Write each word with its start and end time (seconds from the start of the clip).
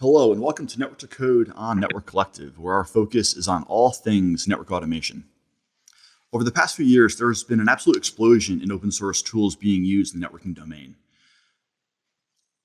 Hello, 0.00 0.32
and 0.32 0.40
welcome 0.40 0.66
to 0.66 0.78
Network 0.78 0.98
to 1.00 1.06
Code 1.06 1.52
on 1.54 1.78
Network 1.78 2.06
Collective, 2.06 2.58
where 2.58 2.72
our 2.72 2.86
focus 2.86 3.36
is 3.36 3.46
on 3.46 3.64
all 3.64 3.90
things 3.90 4.48
network 4.48 4.72
automation. 4.72 5.24
Over 6.32 6.42
the 6.42 6.50
past 6.50 6.74
few 6.74 6.86
years, 6.86 7.18
there's 7.18 7.44
been 7.44 7.60
an 7.60 7.68
absolute 7.68 7.98
explosion 7.98 8.62
in 8.62 8.72
open 8.72 8.90
source 8.92 9.20
tools 9.20 9.56
being 9.56 9.84
used 9.84 10.14
in 10.14 10.20
the 10.22 10.26
networking 10.26 10.54
domain. 10.54 10.96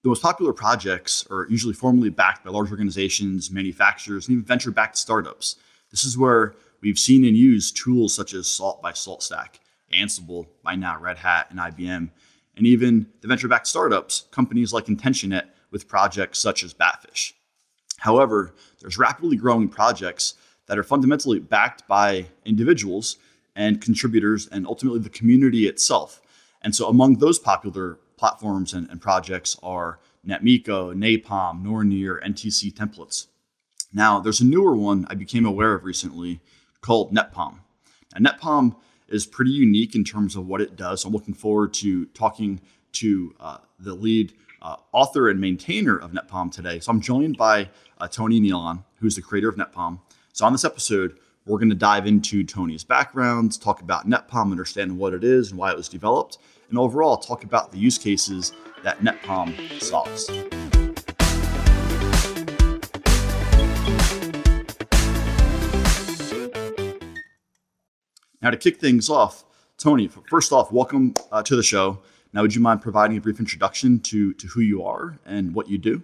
The 0.04 0.08
most 0.08 0.22
popular 0.22 0.54
projects 0.54 1.28
are 1.30 1.46
usually 1.50 1.74
formally 1.74 2.10
backed 2.10 2.46
by 2.46 2.52
large 2.52 2.72
organizations, 2.72 3.52
manufacturers, 3.52 4.30
and 4.30 4.36
even 4.36 4.46
venture 4.46 4.72
backed 4.72 4.98
startups. 4.98 5.58
This 5.92 6.06
is 6.06 6.18
where 6.18 6.56
we've 6.80 6.98
seen 6.98 7.26
and 7.26 7.36
used 7.36 7.76
tools 7.76 8.16
such 8.16 8.34
as 8.34 8.48
Salt 8.48 8.82
by 8.82 8.94
SaltStack, 8.94 9.60
Ansible 9.92 10.48
by 10.64 10.76
now 10.76 10.98
Red 11.02 11.18
Hat 11.18 11.48
and 11.50 11.60
IBM, 11.60 12.12
and 12.56 12.66
even 12.66 13.08
the 13.20 13.28
venture 13.28 13.50
backed 13.50 13.68
startups, 13.68 14.24
companies 14.32 14.72
like 14.72 14.86
Intentionet 14.86 15.48
with 15.72 15.88
projects 15.88 16.40
such 16.40 16.64
as 16.64 16.74
Batfish. 16.74 17.34
However, 18.00 18.54
there's 18.80 18.98
rapidly 18.98 19.36
growing 19.36 19.70
projects 19.70 20.36
that 20.68 20.78
are 20.78 20.84
fundamentally 20.84 21.40
backed 21.40 21.88
by 21.88 22.28
individuals 22.44 23.18
and 23.56 23.82
contributors 23.82 24.48
and 24.48 24.68
ultimately 24.68 25.00
the 25.00 25.10
community 25.10 25.68
itself. 25.68 26.22
And 26.62 26.76
so 26.76 26.88
among 26.88 27.20
those 27.20 27.40
popular 27.40 28.00
platforms 28.18 28.74
and, 28.74 28.90
and 28.90 29.02
projects 29.02 29.58
are 29.62 30.00
NetMiko, 30.28 30.94
Napalm, 30.96 31.64
Nornir, 31.64 32.24
NTC 32.24 32.74
templates. 32.74 33.28
Now, 33.94 34.20
there's 34.20 34.42
a 34.42 34.46
newer 34.46 34.76
one 34.76 35.06
I 35.10 35.16
became 35.16 35.46
aware 35.46 35.74
of 35.74 35.86
recently 35.86 36.42
called 36.82 37.14
NetPalm. 37.14 37.60
Now, 38.18 38.32
NetPalm 38.32 38.76
is 39.08 39.26
pretty 39.26 39.52
unique 39.52 39.96
in 39.96 40.04
terms 40.04 40.36
of 40.36 40.48
what 40.48 40.62
it 40.62 40.76
does. 40.76 41.06
I'm 41.06 41.14
looking 41.14 41.34
forward 41.34 41.74
to 41.76 42.06
talking 42.08 42.62
to 42.94 43.36
uh, 43.40 43.58
the 43.80 43.94
lead 43.94 44.34
uh, 44.66 44.78
author 44.94 45.30
and 45.30 45.40
maintainer 45.40 45.96
of 45.96 46.12
NetPalm 46.12 46.52
today. 46.52 46.80
So 46.80 46.92
I'm 46.92 47.00
joined 47.00 47.38
by 47.38 47.70
uh, 48.00 48.08
Tony 48.08 48.42
Nealon, 48.42 48.84
who's 49.00 49.16
the 49.16 49.22
creator 49.22 49.48
of 49.48 49.56
NetPalm. 49.56 50.00
So 50.34 50.44
on 50.44 50.52
this 50.52 50.66
episode, 50.66 51.18
we're 51.46 51.60
going 51.60 51.70
to 51.70 51.76
dive 51.76 52.08
into 52.08 52.44
Tony's 52.44 52.84
background, 52.84 53.62
talk 53.62 53.82
about 53.82 54.10
NetPalm, 54.10 54.50
understand 54.50 54.98
what 54.98 55.14
it 55.14 55.24
is 55.24 55.52
and 55.52 55.60
why 55.60 55.70
it 55.70 55.78
was 55.78 55.88
developed, 55.88 56.40
and 56.70 56.80
overall 56.80 57.16
talk 57.16 57.44
about 57.44 57.72
the 57.72 57.78
use 57.78 58.00
cases 58.00 58.54
that 58.82 59.00
NetPalm 59.02 59.80
solves. 59.80 60.32
Now, 68.42 68.50
to 68.50 68.58
kick 68.58 68.80
things 68.80 69.12
off, 69.12 69.44
Tony, 69.78 70.08
first 70.08 70.52
off, 70.52 70.72
welcome 70.72 71.14
uh, 71.32 71.44
to 71.44 71.56
the 71.56 71.64
show. 71.64 72.00
Now, 72.36 72.42
would 72.42 72.54
you 72.54 72.60
mind 72.60 72.82
providing 72.82 73.16
a 73.16 73.22
brief 73.22 73.40
introduction 73.40 74.02
to, 74.02 74.34
to 74.34 74.48
who 74.48 74.60
you 74.60 74.84
are 74.84 75.18
and 75.26 75.56
what 75.56 75.70
you 75.70 75.78
do? 75.78 76.04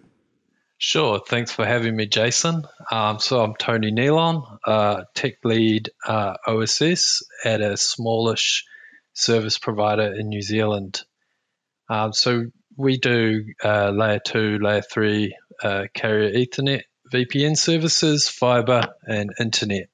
Sure. 0.78 1.20
Thanks 1.28 1.52
for 1.52 1.66
having 1.66 1.94
me, 1.94 2.08
Jason. 2.08 2.64
Um, 2.90 3.20
so 3.20 3.44
I'm 3.44 3.54
Tony 3.56 3.92
Nealon, 3.92 4.58
uh, 4.66 5.04
tech 5.14 5.34
lead 5.44 5.90
uh, 6.08 6.38
OSS 6.48 7.22
at 7.44 7.60
a 7.60 7.76
smallish 7.76 8.64
service 9.12 9.60
provider 9.60 10.14
in 10.14 10.30
New 10.30 10.42
Zealand. 10.42 11.02
Um, 11.90 12.14
so 12.14 12.46
we 12.78 12.98
do 12.98 13.44
uh, 13.62 13.92
layer 13.92 14.20
two, 14.26 14.58
layer 14.60 14.82
three 14.82 15.36
uh, 15.62 15.88
carrier 15.94 16.32
Ethernet, 16.32 16.84
VPN 17.14 17.58
services, 17.58 18.30
fiber, 18.30 18.88
and 19.06 19.32
internet. 19.38 19.90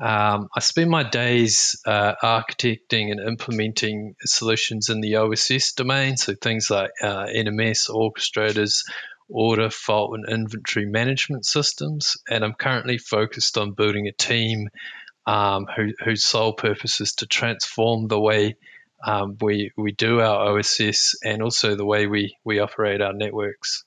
Um, 0.00 0.48
I 0.54 0.60
spend 0.60 0.90
my 0.90 1.04
days 1.04 1.80
uh, 1.86 2.14
architecting 2.22 3.12
and 3.12 3.20
implementing 3.20 4.16
solutions 4.20 4.88
in 4.88 5.00
the 5.00 5.16
OSS 5.16 5.72
domain, 5.72 6.16
so 6.16 6.34
things 6.34 6.68
like 6.68 6.90
uh, 7.00 7.26
NMS, 7.26 7.88
orchestrators, 7.88 8.82
order, 9.28 9.70
fault, 9.70 10.14
and 10.14 10.28
inventory 10.28 10.86
management 10.86 11.46
systems. 11.46 12.16
And 12.28 12.44
I'm 12.44 12.54
currently 12.54 12.98
focused 12.98 13.56
on 13.56 13.72
building 13.72 14.08
a 14.08 14.12
team 14.12 14.68
um, 15.26 15.66
who, 15.74 15.92
whose 16.04 16.24
sole 16.24 16.54
purpose 16.54 17.00
is 17.00 17.14
to 17.16 17.26
transform 17.26 18.08
the 18.08 18.20
way 18.20 18.56
um, 19.06 19.36
we 19.40 19.70
we 19.76 19.92
do 19.92 20.20
our 20.20 20.58
OSS 20.58 21.16
and 21.22 21.42
also 21.42 21.76
the 21.76 21.84
way 21.84 22.06
we 22.06 22.36
we 22.42 22.58
operate 22.58 23.00
our 23.00 23.12
networks. 23.12 23.84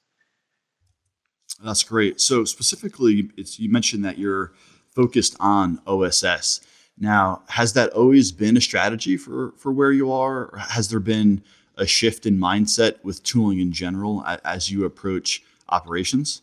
That's 1.63 1.83
great. 1.83 2.21
So 2.21 2.45
specifically, 2.45 3.29
you 3.35 3.71
mentioned 3.71 4.05
that 4.05 4.19
you're 4.19 4.53
focused 4.97 5.35
on 5.39 5.79
OSS. 5.85 6.59
Now, 6.99 7.43
has 7.49 7.73
that 7.73 7.91
always 7.91 8.31
been 8.31 8.57
a 8.57 8.61
strategy 8.61 9.15
for 9.15 9.53
for 9.57 9.71
where 9.71 9.91
you 9.91 10.11
are? 10.11 10.47
Or 10.47 10.57
has 10.57 10.89
there 10.89 10.99
been 10.99 11.43
a 11.77 11.85
shift 11.85 12.25
in 12.25 12.39
mindset 12.39 12.95
with 13.03 13.21
tooling 13.21 13.59
in 13.59 13.71
general 13.71 14.25
as 14.43 14.71
you 14.71 14.83
approach 14.83 15.43
operations? 15.69 16.41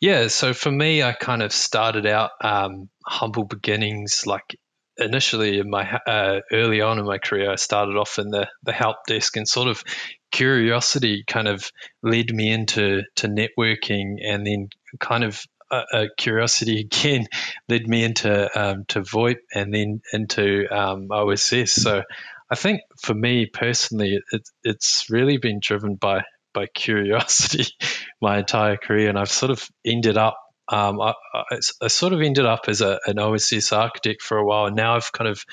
Yeah, 0.00 0.28
so 0.28 0.52
for 0.52 0.70
me, 0.70 1.02
I 1.02 1.12
kind 1.12 1.42
of 1.42 1.52
started 1.52 2.06
out 2.06 2.32
um, 2.42 2.90
humble 3.06 3.44
beginnings. 3.44 4.26
Like 4.26 4.58
initially, 4.98 5.58
in 5.58 5.70
my 5.70 5.98
uh, 6.06 6.40
early 6.52 6.82
on 6.82 6.98
in 6.98 7.06
my 7.06 7.18
career, 7.18 7.50
I 7.50 7.56
started 7.56 7.96
off 7.96 8.18
in 8.18 8.28
the 8.28 8.48
the 8.64 8.72
help 8.72 8.96
desk, 9.06 9.36
and 9.38 9.48
sort 9.48 9.68
of 9.68 9.82
curiosity 10.30 11.24
kind 11.26 11.48
of 11.48 11.70
led 12.02 12.34
me 12.34 12.50
into 12.50 13.02
to 13.16 13.28
networking, 13.28 14.16
and 14.22 14.46
then 14.46 14.68
kind 15.00 15.24
of 15.24 15.40
a, 15.72 16.06
curiosity 16.16 16.80
again 16.80 17.26
led 17.68 17.86
me 17.86 18.04
into 18.04 18.60
um, 18.60 18.84
to 18.88 19.00
VoIP 19.00 19.38
and 19.54 19.72
then 19.72 20.02
into 20.12 20.66
um, 20.70 21.08
OSS. 21.10 21.72
So 21.72 22.02
I 22.50 22.54
think 22.54 22.82
for 23.00 23.14
me 23.14 23.46
personally, 23.46 24.20
it, 24.30 24.48
it's 24.62 25.08
really 25.10 25.38
been 25.38 25.60
driven 25.60 25.94
by 25.94 26.24
by 26.54 26.66
curiosity 26.66 27.72
my 28.20 28.38
entire 28.38 28.76
career, 28.76 29.08
and 29.08 29.18
I've 29.18 29.30
sort 29.30 29.50
of 29.50 29.66
ended 29.84 30.16
up. 30.16 30.36
Um, 30.68 31.00
I, 31.00 31.14
I, 31.34 31.58
I, 31.82 31.88
sort 31.88 32.12
of 32.12 32.20
ended 32.20 32.46
up 32.46 32.66
as 32.68 32.82
a, 32.82 32.98
an 33.06 33.18
OSS 33.18 33.72
architect 33.72 34.22
for 34.22 34.38
a 34.38 34.44
while, 34.44 34.66
and 34.66 34.76
now 34.76 34.94
I've 34.94 35.10
kind 35.10 35.28
of 35.28 35.44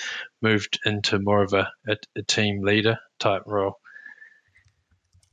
moved 0.42 0.80
into 0.86 1.20
more 1.20 1.42
of 1.42 1.54
a, 1.54 1.68
a, 1.88 1.96
a 2.16 2.22
team 2.22 2.62
leader 2.64 3.00
type 3.18 3.42
role. 3.48 3.80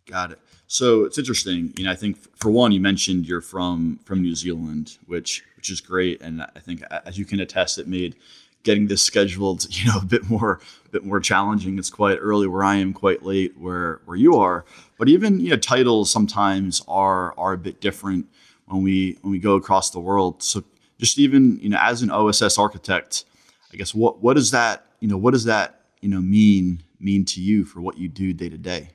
Got 0.07 0.33
it. 0.33 0.39
So 0.67 1.05
it's 1.05 1.19
interesting. 1.19 1.73
You 1.77 1.85
know, 1.85 1.93
I 1.93 1.95
think 1.95 2.19
for 2.37 2.51
one, 2.51 2.73
you 2.73 2.81
mentioned 2.81 3.27
you're 3.27 3.41
from 3.41 4.01
from 4.05 4.23
New 4.23 4.35
Zealand, 4.35 4.99
which 5.07 5.45
which 5.57 5.71
is 5.71 5.81
great, 5.81 6.21
and 6.21 6.43
I 6.43 6.61
think 6.61 6.83
as 7.05 7.19
you 7.19 7.25
can 7.25 7.41
attest, 7.41 7.79
it 7.79 7.87
made 7.87 8.17
getting 8.63 8.89
this 8.89 9.01
scheduled, 9.01 9.67
you 9.71 9.87
know, 9.87 9.99
a 10.01 10.05
bit 10.05 10.29
more 10.29 10.61
a 10.85 10.89
bit 10.91 11.05
more 11.05 11.21
challenging. 11.21 11.79
It's 11.79 11.91
quite 11.91 12.19
early 12.21 12.47
where 12.47 12.65
I 12.65 12.77
am, 12.77 12.93
quite 12.93 13.23
late 13.23 13.57
where 13.57 14.01
where 14.05 14.17
you 14.17 14.37
are. 14.37 14.65
But 14.99 15.09
even 15.09 15.41
you 15.41 15.51
know, 15.51 15.57
titles 15.57 16.11
sometimes 16.11 16.83
are 16.89 17.33
are 17.39 17.53
a 17.53 17.59
bit 17.59 17.81
different 17.81 18.27
when 18.67 18.83
we 18.83 19.19
when 19.23 19.31
we 19.31 19.39
go 19.39 19.55
across 19.55 19.91
the 19.91 20.01
world. 20.01 20.43
So 20.43 20.65
just 20.99 21.19
even 21.19 21.59
you 21.61 21.69
know, 21.69 21.79
as 21.81 22.03
an 22.03 22.11
OSS 22.11 22.59
architect, 22.59 23.25
I 23.73 23.77
guess 23.77 23.95
what 23.95 24.21
what 24.21 24.35
does 24.35 24.51
that 24.51 24.85
you 25.01 25.09
know 25.09 25.17
what 25.17 25.31
does 25.31 25.45
that 25.45 25.83
you 26.01 26.09
know 26.09 26.21
mean 26.21 26.83
mean 26.99 27.25
to 27.27 27.41
you 27.41 27.65
for 27.65 27.81
what 27.81 27.99
you 27.99 28.09
do 28.09 28.33
day 28.33 28.49
to 28.49 28.59
day? 28.59 28.91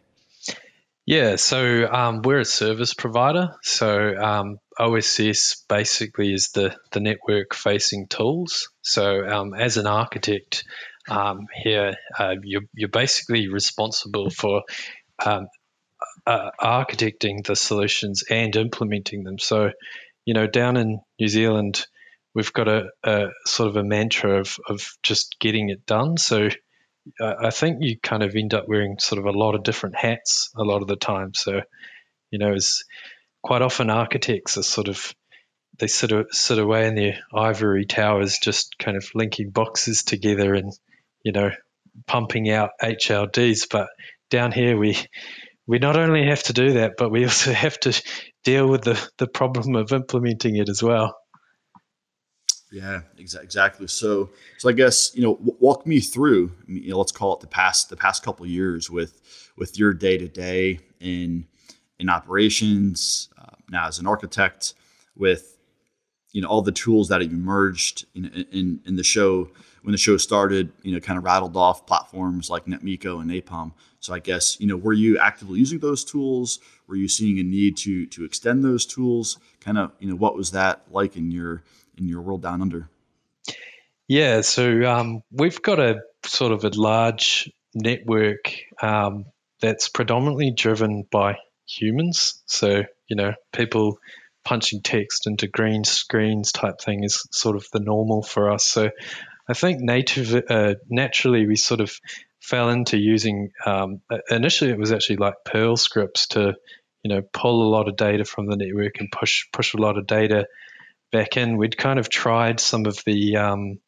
Yeah, 1.11 1.35
so 1.35 1.91
um, 1.91 2.21
we're 2.21 2.39
a 2.39 2.45
service 2.45 2.93
provider. 2.93 3.49
So 3.63 4.15
um, 4.15 4.59
OSS 4.79 5.65
basically 5.67 6.33
is 6.33 6.51
the, 6.51 6.73
the 6.93 7.01
network 7.01 7.53
facing 7.53 8.07
tools. 8.07 8.69
So 8.81 9.27
um, 9.27 9.53
as 9.53 9.75
an 9.75 9.87
architect 9.87 10.63
um, 11.09 11.47
here, 11.53 11.95
uh, 12.17 12.35
you're, 12.41 12.61
you're 12.73 12.87
basically 12.87 13.49
responsible 13.49 14.29
for 14.29 14.63
uh, 15.19 15.41
architecting 16.25 17.45
the 17.45 17.57
solutions 17.57 18.23
and 18.29 18.55
implementing 18.55 19.25
them. 19.25 19.37
So, 19.37 19.71
you 20.23 20.33
know, 20.33 20.47
down 20.47 20.77
in 20.77 21.01
New 21.19 21.27
Zealand, 21.27 21.87
we've 22.33 22.53
got 22.53 22.69
a, 22.69 22.85
a 23.03 23.31
sort 23.45 23.67
of 23.67 23.75
a 23.75 23.83
mantra 23.83 24.39
of, 24.39 24.55
of 24.65 24.87
just 25.03 25.41
getting 25.41 25.71
it 25.71 25.85
done. 25.85 26.15
So 26.15 26.51
I 27.19 27.49
think 27.49 27.77
you 27.81 27.97
kind 27.99 28.23
of 28.23 28.35
end 28.35 28.53
up 28.53 28.65
wearing 28.67 28.97
sort 28.99 29.19
of 29.19 29.25
a 29.25 29.37
lot 29.37 29.55
of 29.55 29.63
different 29.63 29.95
hats 29.95 30.51
a 30.55 30.63
lot 30.63 30.81
of 30.81 30.87
the 30.87 30.95
time. 30.95 31.33
So, 31.33 31.61
you 32.29 32.39
know, 32.39 32.53
it's 32.53 32.83
quite 33.43 33.61
often 33.61 33.89
architects 33.89 34.57
are 34.57 34.63
sort 34.63 34.87
of 34.87 35.13
they 35.79 35.87
sit 35.87 36.11
sit 36.31 36.59
away 36.59 36.87
in 36.87 36.95
their 36.95 37.19
ivory 37.33 37.85
towers, 37.85 38.37
just 38.41 38.77
kind 38.77 38.97
of 38.97 39.09
linking 39.15 39.49
boxes 39.49 40.03
together 40.03 40.53
and 40.53 40.71
you 41.23 41.31
know 41.31 41.51
pumping 42.07 42.49
out 42.49 42.71
HLDs. 42.81 43.67
But 43.69 43.87
down 44.29 44.51
here, 44.51 44.77
we 44.77 44.97
we 45.67 45.79
not 45.79 45.97
only 45.97 46.27
have 46.27 46.43
to 46.43 46.53
do 46.53 46.73
that, 46.73 46.93
but 46.97 47.11
we 47.11 47.23
also 47.23 47.51
have 47.65 47.79
to 47.81 47.99
deal 48.43 48.67
with 48.67 48.83
the 48.83 49.09
the 49.17 49.27
problem 49.27 49.75
of 49.75 49.91
implementing 49.91 50.57
it 50.57 50.69
as 50.69 50.83
well. 50.83 51.15
Yeah, 52.71 53.01
exa- 53.19 53.43
exactly. 53.43 53.87
So, 53.87 54.29
so 54.57 54.69
I 54.69 54.71
guess 54.71 55.13
you 55.13 55.21
know, 55.21 55.35
w- 55.35 55.57
walk 55.59 55.85
me 55.85 55.99
through. 55.99 56.51
You 56.67 56.91
know, 56.91 56.97
let's 56.97 57.11
call 57.11 57.33
it 57.33 57.41
the 57.41 57.47
past 57.47 57.89
the 57.89 57.97
past 57.97 58.23
couple 58.23 58.45
years 58.45 58.89
with 58.89 59.21
with 59.57 59.77
your 59.77 59.93
day 59.93 60.17
to 60.17 60.27
day 60.29 60.79
in 61.01 61.45
in 61.99 62.09
operations 62.09 63.29
uh, 63.37 63.55
now 63.69 63.87
as 63.87 63.99
an 63.99 64.07
architect 64.07 64.73
with 65.17 65.57
you 66.33 66.41
know 66.41 66.47
all 66.47 66.61
the 66.61 66.71
tools 66.71 67.09
that 67.09 67.21
have 67.21 67.31
emerged 67.31 68.05
in, 68.15 68.25
in 68.51 68.81
in 68.85 68.95
the 68.95 69.03
show 69.03 69.49
when 69.83 69.91
the 69.93 69.97
show 69.97 70.17
started, 70.17 70.71
you 70.83 70.93
know, 70.93 70.99
kind 70.99 71.17
of 71.17 71.23
rattled 71.25 71.57
off 71.57 71.87
platforms 71.87 72.49
like 72.51 72.65
NetMiko 72.65 73.21
and 73.21 73.31
Napalm. 73.31 73.73
So 73.99 74.13
I 74.13 74.19
guess, 74.19 74.59
you 74.59 74.67
know, 74.67 74.77
were 74.77 74.93
you 74.93 75.17
actively 75.17 75.59
using 75.59 75.79
those 75.79 76.03
tools? 76.03 76.59
Were 76.87 76.95
you 76.95 77.07
seeing 77.07 77.39
a 77.39 77.43
need 77.43 77.77
to 77.77 78.05
to 78.07 78.23
extend 78.25 78.63
those 78.63 78.85
tools? 78.85 79.39
Kind 79.59 79.77
of, 79.77 79.91
you 79.99 80.09
know, 80.09 80.15
what 80.15 80.35
was 80.35 80.51
that 80.51 80.83
like 80.91 81.17
in 81.17 81.31
your 81.31 81.63
in 82.01 82.07
your 82.07 82.21
world 82.21 82.41
down 82.41 82.61
under? 82.61 82.89
Yeah, 84.07 84.41
so 84.41 84.83
um, 84.83 85.23
we've 85.31 85.61
got 85.61 85.79
a 85.79 86.01
sort 86.25 86.51
of 86.51 86.65
a 86.65 86.71
large 86.75 87.49
network 87.73 88.53
um, 88.81 89.25
that's 89.61 89.87
predominantly 89.87 90.51
driven 90.51 91.05
by 91.09 91.37
humans. 91.65 92.41
So, 92.45 92.83
you 93.07 93.15
know, 93.15 93.33
people 93.53 93.99
punching 94.43 94.81
text 94.81 95.27
into 95.27 95.47
green 95.47 95.83
screens 95.83 96.51
type 96.51 96.81
thing 96.81 97.03
is 97.03 97.25
sort 97.31 97.55
of 97.55 97.67
the 97.71 97.79
normal 97.79 98.23
for 98.23 98.51
us. 98.51 98.65
So 98.65 98.89
I 99.47 99.53
think 99.53 99.79
native, 99.79 100.43
uh, 100.49 100.75
naturally, 100.89 101.47
we 101.47 101.55
sort 101.55 101.79
of 101.79 101.97
fell 102.41 102.69
into 102.69 102.97
using, 102.97 103.51
um, 103.65 104.01
initially 104.29 104.71
it 104.71 104.79
was 104.79 104.91
actually 104.91 105.17
like 105.17 105.35
Perl 105.45 105.77
scripts 105.77 106.27
to, 106.29 106.55
you 107.03 107.15
know, 107.15 107.21
pull 107.21 107.67
a 107.67 107.71
lot 107.71 107.87
of 107.87 107.95
data 107.95 108.25
from 108.25 108.47
the 108.47 108.57
network 108.57 108.99
and 108.99 109.11
push, 109.11 109.45
push 109.53 109.73
a 109.73 109.81
lot 109.81 109.97
of 109.97 110.07
data 110.07 110.47
back 111.11 111.37
in. 111.37 111.57
We'd 111.57 111.77
kind 111.77 111.99
of 111.99 112.09
tried 112.09 112.59
some 112.59 112.85
of 112.85 113.01
the, 113.05 113.37
um, 113.37 113.79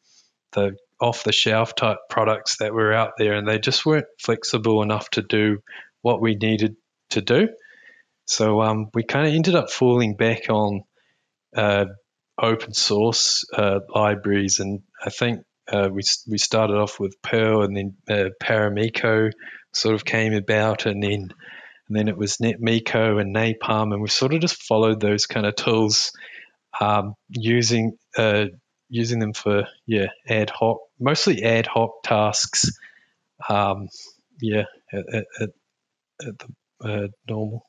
the 0.52 0.76
off 1.00 1.24
the 1.24 1.32
shelf 1.32 1.74
type 1.74 1.98
products 2.08 2.58
that 2.58 2.72
were 2.72 2.92
out 2.92 3.12
there 3.18 3.34
and 3.34 3.46
they 3.46 3.58
just 3.58 3.84
weren't 3.84 4.06
flexible 4.20 4.82
enough 4.82 5.10
to 5.10 5.22
do 5.22 5.58
what 6.02 6.20
we 6.20 6.34
needed 6.34 6.76
to 7.10 7.20
do. 7.20 7.48
So 8.26 8.62
um, 8.62 8.88
we 8.94 9.02
kind 9.02 9.26
of 9.26 9.34
ended 9.34 9.54
up 9.54 9.70
falling 9.70 10.16
back 10.16 10.48
on 10.48 10.82
uh, 11.56 11.86
open 12.40 12.72
source 12.74 13.44
uh, 13.52 13.80
libraries, 13.94 14.60
and 14.60 14.82
I 15.04 15.10
think 15.10 15.40
uh, 15.70 15.88
we 15.92 16.02
we 16.28 16.38
started 16.38 16.76
off 16.76 16.98
with 16.98 17.20
Perl, 17.22 17.62
and 17.62 17.76
then 17.76 17.96
uh, 18.08 18.30
Paramiko 18.42 19.30
sort 19.72 19.94
of 19.94 20.04
came 20.04 20.32
about, 20.32 20.86
and 20.86 21.02
then 21.02 21.28
and 21.88 21.96
then 21.96 22.08
it 22.08 22.16
was 22.16 22.38
NetMiko 22.38 23.20
and 23.20 23.34
Napalm, 23.34 23.92
and 23.92 24.00
we 24.00 24.08
sort 24.08 24.32
of 24.32 24.40
just 24.40 24.62
followed 24.62 25.00
those 25.00 25.26
kind 25.26 25.46
of 25.46 25.54
tools, 25.54 26.12
um, 26.80 27.14
using 27.30 27.96
uh, 28.16 28.46
using 28.88 29.18
them 29.18 29.32
for 29.32 29.66
yeah 29.86 30.06
ad 30.28 30.50
hoc, 30.50 30.78
mostly 31.00 31.42
ad 31.42 31.66
hoc 31.66 32.02
tasks. 32.04 32.70
Um, 33.48 33.88
yeah, 34.40 34.64
at, 34.92 35.04
at, 35.40 35.50
at 36.26 36.38
the 36.38 36.48
uh, 36.84 37.08
normal. 37.28 37.66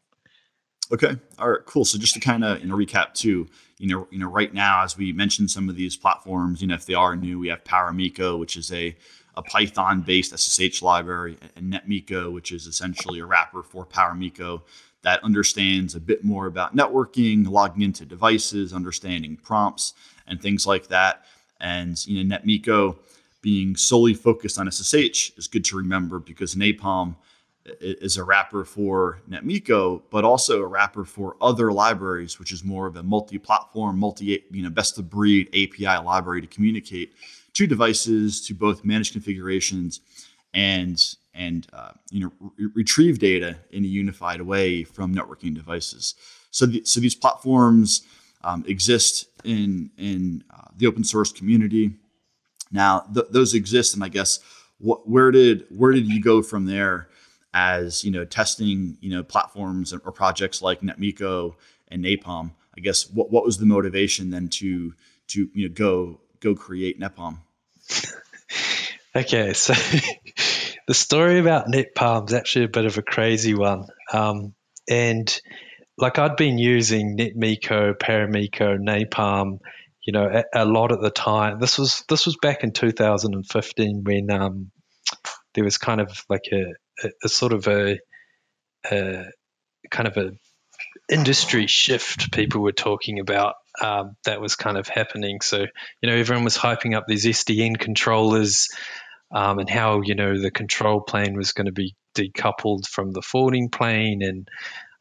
Okay. 0.92 1.16
All 1.40 1.50
right. 1.50 1.66
Cool. 1.66 1.86
So 1.86 1.98
just 1.98 2.14
to 2.14 2.20
kind 2.20 2.44
of 2.44 2.62
you 2.62 2.68
know 2.68 2.76
recap 2.76 3.14
too, 3.14 3.48
you 3.78 3.88
know, 3.88 4.08
you 4.12 4.20
know, 4.20 4.28
right 4.28 4.54
now 4.54 4.84
as 4.84 4.98
we 4.98 5.12
mentioned 5.14 5.50
some 5.50 5.70
of 5.70 5.76
these 5.76 5.96
platforms, 5.96 6.62
you 6.62 6.68
know, 6.68 6.76
if 6.76 6.86
they 6.86 6.94
are 6.94 7.16
new, 7.16 7.40
we 7.40 7.48
have 7.48 7.64
Paramiko, 7.64 8.38
which 8.38 8.56
is 8.56 8.72
a 8.72 8.96
a 9.38 9.42
Python-based 9.42 10.38
SSH 10.38 10.82
library, 10.82 11.38
and 11.58 11.74
NetMiko, 11.74 12.32
which 12.32 12.54
is 12.54 12.68
essentially 12.68 13.20
a 13.20 13.26
wrapper 13.26 13.64
for 13.64 13.86
Paramiko 13.86 14.62
that 15.06 15.24
understands 15.24 15.94
a 15.94 16.00
bit 16.00 16.24
more 16.24 16.48
about 16.48 16.76
networking, 16.76 17.48
logging 17.48 17.84
into 17.84 18.06
devices, 18.06 18.74
understanding 18.74 19.38
prompts, 19.38 19.94
and 20.26 20.42
things 20.42 20.66
like 20.66 20.88
that. 20.88 21.26
And 21.62 22.06
you 22.08 22.24
know, 22.24 22.36
NetMiko 22.36 22.98
being 23.42 23.76
solely 23.76 24.16
focused 24.16 24.58
on 24.58 24.70
SSH 24.70 25.38
is 25.38 25.48
good 25.48 25.64
to 25.66 25.78
remember 25.78 26.18
because 26.18 26.56
Napalm 26.56 27.16
is 27.80 28.18
a 28.18 28.24
wrapper 28.24 28.66
for 28.66 29.20
NetMiko, 29.30 30.02
but 30.10 30.26
also 30.26 30.64
a 30.64 30.68
wrapper 30.68 31.06
for 31.06 31.38
other 31.40 31.72
libraries, 31.72 32.40
which 32.40 32.52
is 32.52 32.64
more 32.64 32.88
of 32.88 32.96
a 32.96 33.04
multi-platform, 33.04 34.00
multi 34.00 34.44
you 34.50 34.64
know 34.64 34.72
best 34.72 34.98
of 34.98 35.08
breed 35.08 35.48
API 35.50 36.04
library 36.04 36.42
to 36.42 36.48
communicate 36.48 37.14
to 37.54 37.68
devices 37.68 38.46
to 38.48 38.56
both 38.56 38.84
manage 38.84 39.12
configurations 39.12 40.02
and 40.56 41.16
and 41.36 41.68
uh, 41.74 41.92
you 42.10 42.22
know 42.22 42.32
re- 42.58 42.70
retrieve 42.76 43.20
data 43.20 43.58
in 43.72 43.84
a 43.84 43.88
unified 43.88 44.42
way 44.42 44.84
from 44.84 45.14
networking 45.14 45.54
devices. 45.54 46.16
So 46.52 46.66
the, 46.66 46.84
so 46.86 47.00
these 47.00 47.16
platforms 47.16 48.02
um, 48.44 48.64
exist 48.68 49.28
in 49.44 49.92
in 49.98 50.44
uh, 50.52 50.70
the 50.76 50.88
open 50.88 51.04
source 51.04 51.32
community. 51.32 51.92
Now 52.72 53.02
th- 53.14 53.28
those 53.30 53.54
exist, 53.54 53.94
and 53.94 54.04
I 54.04 54.10
guess 54.10 54.40
what 54.80 55.08
where 55.08 55.32
did 55.32 55.66
where 55.70 55.92
did 55.92 56.08
you 56.08 56.22
go 56.22 56.42
from 56.42 56.66
there? 56.66 57.10
as 57.56 58.04
you 58.04 58.12
know 58.12 58.26
testing 58.26 58.98
you 59.00 59.10
know 59.10 59.24
platforms 59.24 59.94
or 59.94 60.00
projects 60.12 60.62
like 60.62 60.82
NetMiko 60.82 61.56
and 61.88 62.04
Napalm. 62.04 62.52
I 62.78 62.82
guess 62.82 63.10
what 63.10 63.32
what 63.32 63.46
was 63.46 63.58
the 63.58 63.66
motivation 63.66 64.30
then 64.30 64.50
to 64.50 64.94
to 65.30 65.50
you 65.54 65.68
know 65.68 65.74
go 65.74 66.20
go 66.42 66.54
create 66.54 67.00
NetPalm? 67.00 67.38
okay, 69.16 69.54
so 69.54 69.74
the 70.88 70.94
story 70.94 71.40
about 71.40 71.68
NetPalm 71.68 72.30
is 72.30 72.34
actually 72.34 72.66
a 72.66 72.70
bit 72.70 72.86
of 72.86 72.98
a 72.98 73.02
crazy 73.02 73.56
one, 73.56 73.88
um, 74.14 74.54
and 74.90 75.42
like 75.98 76.20
I'd 76.20 76.36
been 76.36 76.58
using 76.58 77.18
NetMiko, 77.18 77.96
Paramiko, 77.98 78.78
Napalm, 78.78 79.60
you 80.06 80.14
know, 80.14 80.44
a, 80.54 80.64
a, 80.64 80.66
lot 80.66 80.92
at 80.92 81.02
the 81.02 81.10
time. 81.10 81.60
This 81.60 81.78
was 81.78 82.04
this 82.10 82.26
was 82.26 82.38
back 82.42 82.64
in 82.64 82.72
2015 82.72 84.04
when 84.04 84.30
um, 84.30 84.72
there 85.54 85.64
was 85.64 85.78
kind 85.78 86.02
of 86.02 86.24
like 86.30 86.46
a 86.52 86.74
a, 87.04 87.10
a 87.24 87.30
sort 87.30 87.54
of 87.54 87.68
a, 87.68 87.98
a, 88.92 89.26
kind 89.90 90.08
of 90.08 90.18
a 90.18 90.32
industry 91.10 91.68
shift 91.68 92.32
people 92.32 92.62
were 92.62 92.72
talking 92.72 93.20
about 93.20 93.56
um, 93.82 94.16
that 94.26 94.42
was 94.42 94.56
kind 94.56 94.78
of 94.78 94.88
happening. 94.88 95.42
So 95.42 95.66
you 96.02 96.10
know 96.10 96.16
everyone 96.16 96.44
was 96.44 96.58
hyping 96.58 96.96
up 96.96 97.06
these 97.08 97.26
SDN 97.26 97.80
controllers 97.80 98.70
um, 99.32 99.60
and 99.60 99.70
how 99.70 100.02
you 100.02 100.16
know 100.16 100.40
the 100.40 100.52
control 100.52 101.02
plane 101.02 101.36
was 101.36 101.52
going 101.52 101.66
to 101.66 101.72
be 101.72 101.96
decoupled 102.16 102.88
from 102.88 103.12
the 103.12 103.22
forwarding 103.22 103.70
plane 103.70 104.22
and 104.22 104.50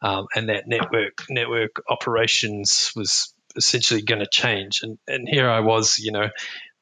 um, 0.03 0.27
and 0.35 0.49
that 0.49 0.67
network 0.67 1.25
network 1.31 1.83
operations 1.89 2.93
was 2.95 3.33
essentially 3.57 4.03
going 4.03 4.21
to 4.21 4.29
change. 4.31 4.83
And 4.83 4.99
and 5.07 5.29
here 5.29 5.49
I 5.49 5.61
was, 5.61 5.99
you 5.99 6.13
know, 6.13 6.29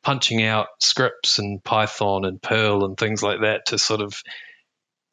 punching 0.03 0.43
out 0.43 0.69
scripts 0.81 1.39
and 1.39 1.63
Python 1.63 2.25
and 2.25 2.43
Perl 2.43 2.85
and 2.85 2.97
things 2.97 3.23
like 3.23 3.41
that 3.43 3.67
to 3.67 3.79
sort 3.79 4.01
of 4.01 4.21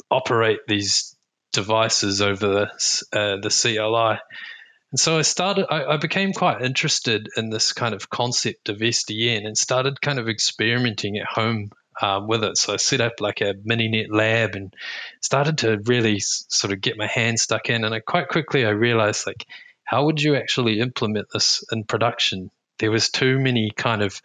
operate 0.10 0.60
these 0.68 1.16
devices 1.54 2.22
over 2.22 2.48
the, 2.48 2.66
uh, 3.14 3.38
the 3.42 3.50
CLI. 3.50 4.20
And 4.92 5.00
so 5.00 5.20
I 5.20 5.22
started, 5.22 5.68
I, 5.70 5.86
I, 5.94 5.98
became 5.98 6.34
quite 6.34 6.64
interested 6.64 7.30
in 7.38 7.52
this 7.52 7.74
kind 7.74 7.94
of 7.94 8.10
concept 8.10 8.70
of 8.70 8.78
SDN 8.78 9.46
and 9.46 9.56
started 9.56 10.02
kind 10.02 10.18
of 10.18 10.28
experimenting 10.28 11.18
at 11.18 11.28
home 11.28 11.70
um, 12.02 12.28
with 12.28 12.44
it. 12.44 12.58
So 12.58 12.74
I 12.74 12.78
set 12.78 13.02
up 13.02 13.14
like 13.20 13.42
a 13.42 13.54
Mininet 13.54 14.08
lab 14.10 14.56
and 14.56 14.74
started 15.22 15.60
to 15.60 15.80
really 15.86 16.18
s- 16.18 16.46
sort 16.50 16.74
of 16.74 16.82
get 16.82 16.98
my 16.98 17.08
hands 17.08 17.42
stuck 17.42 17.70
in. 17.70 17.84
And 17.84 17.94
I 17.94 18.00
quite 18.00 18.30
quickly 18.30 18.66
I 18.66 18.70
realized 18.70 19.28
like, 19.28 19.46
how 19.84 20.06
would 20.06 20.22
you 20.22 20.36
actually 20.36 20.80
implement 20.80 21.28
this 21.34 21.64
in 21.72 21.84
production? 21.84 22.52
There 22.80 22.92
was 22.92 23.10
too 23.10 23.40
many 23.40 23.72
kind 23.76 24.02
of 24.02 24.22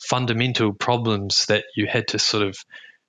fundamental 0.00 0.72
problems 0.72 1.46
that 1.46 1.64
you 1.76 1.86
had 1.86 2.08
to 2.08 2.18
sort 2.18 2.42
of 2.44 2.56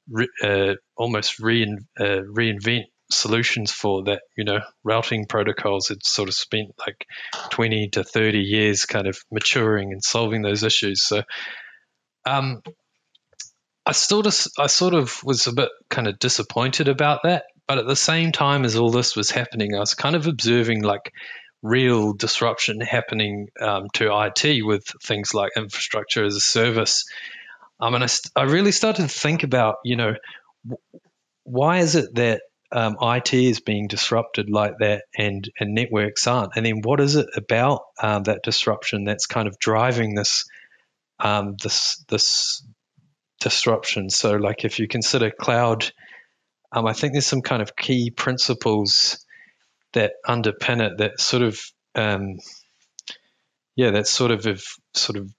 re, 0.09 0.27
uh, 0.43 0.73
almost 0.95 1.39
rein, 1.39 1.87
uh, 1.99 2.21
reinvent 2.27 2.85
solutions 3.11 3.71
for 3.71 4.03
that 4.05 4.21
you 4.35 4.43
know 4.43 4.59
routing 4.83 5.27
protocols 5.27 5.89
had 5.89 6.03
sort 6.03 6.27
of 6.27 6.33
spent 6.33 6.71
like 6.87 7.05
20 7.51 7.89
to 7.89 8.03
30 8.03 8.39
years 8.39 8.85
kind 8.85 9.05
of 9.05 9.17
maturing 9.31 9.91
and 9.91 10.03
solving 10.03 10.41
those 10.41 10.63
issues 10.63 11.03
so 11.03 11.21
um 12.25 12.61
i 13.85 13.91
sort 13.91 14.25
of 14.25 14.47
i 14.57 14.67
sort 14.67 14.93
of 14.93 15.23
was 15.23 15.47
a 15.47 15.53
bit 15.53 15.69
kind 15.89 16.07
of 16.07 16.19
disappointed 16.19 16.87
about 16.87 17.21
that 17.23 17.45
but 17.67 17.77
at 17.77 17.87
the 17.87 17.95
same 17.95 18.31
time 18.31 18.65
as 18.65 18.75
all 18.75 18.91
this 18.91 19.15
was 19.15 19.31
happening 19.31 19.75
i 19.75 19.79
was 19.79 19.93
kind 19.93 20.15
of 20.15 20.27
observing 20.27 20.81
like 20.81 21.13
real 21.61 22.13
disruption 22.13 22.79
happening 22.79 23.47
um, 23.59 23.87
to 23.93 24.11
it 24.11 24.61
with 24.61 24.85
things 25.01 25.33
like 25.33 25.51
infrastructure 25.57 26.23
as 26.23 26.35
a 26.35 26.39
service 26.39 27.05
um, 27.79 27.95
and 27.95 28.03
I, 28.03 28.07
I 28.35 28.43
really 28.43 28.71
started 28.71 29.03
to 29.03 29.07
think 29.07 29.43
about, 29.43 29.77
you 29.83 29.95
know, 29.95 30.15
why 31.43 31.79
is 31.79 31.95
it 31.95 32.15
that 32.15 32.41
um, 32.71 32.97
IT 33.01 33.33
is 33.33 33.59
being 33.59 33.87
disrupted 33.87 34.49
like 34.49 34.79
that 34.79 35.03
and, 35.17 35.49
and 35.59 35.75
networks 35.75 36.25
aren't? 36.27 36.53
And 36.55 36.65
then 36.65 36.81
what 36.81 36.99
is 36.99 37.15
it 37.15 37.27
about 37.35 37.81
um, 38.01 38.23
that 38.23 38.43
disruption 38.43 39.03
that's 39.03 39.25
kind 39.25 39.47
of 39.47 39.59
driving 39.59 40.15
this 40.15 40.45
um, 41.17 41.55
this 41.63 42.03
this 42.09 42.61
disruption? 43.39 44.09
So, 44.09 44.35
like 44.35 44.65
if 44.65 44.79
you 44.79 44.87
consider 44.87 45.31
cloud, 45.31 45.91
um, 46.71 46.85
I 46.85 46.93
think 46.93 47.13
there's 47.13 47.27
some 47.27 47.41
kind 47.41 47.61
of 47.61 47.75
key 47.75 48.11
principles 48.11 49.25
that 49.93 50.13
underpin 50.27 50.81
it 50.81 50.97
that 50.97 51.19
sort 51.19 51.43
of 51.43 51.59
um, 51.95 52.37
yeah, 53.75 53.91
that 53.91 54.07
sort 54.07 54.31
of 54.31 54.45
have 54.45 54.63
sort 54.93 55.17
of 55.17 55.31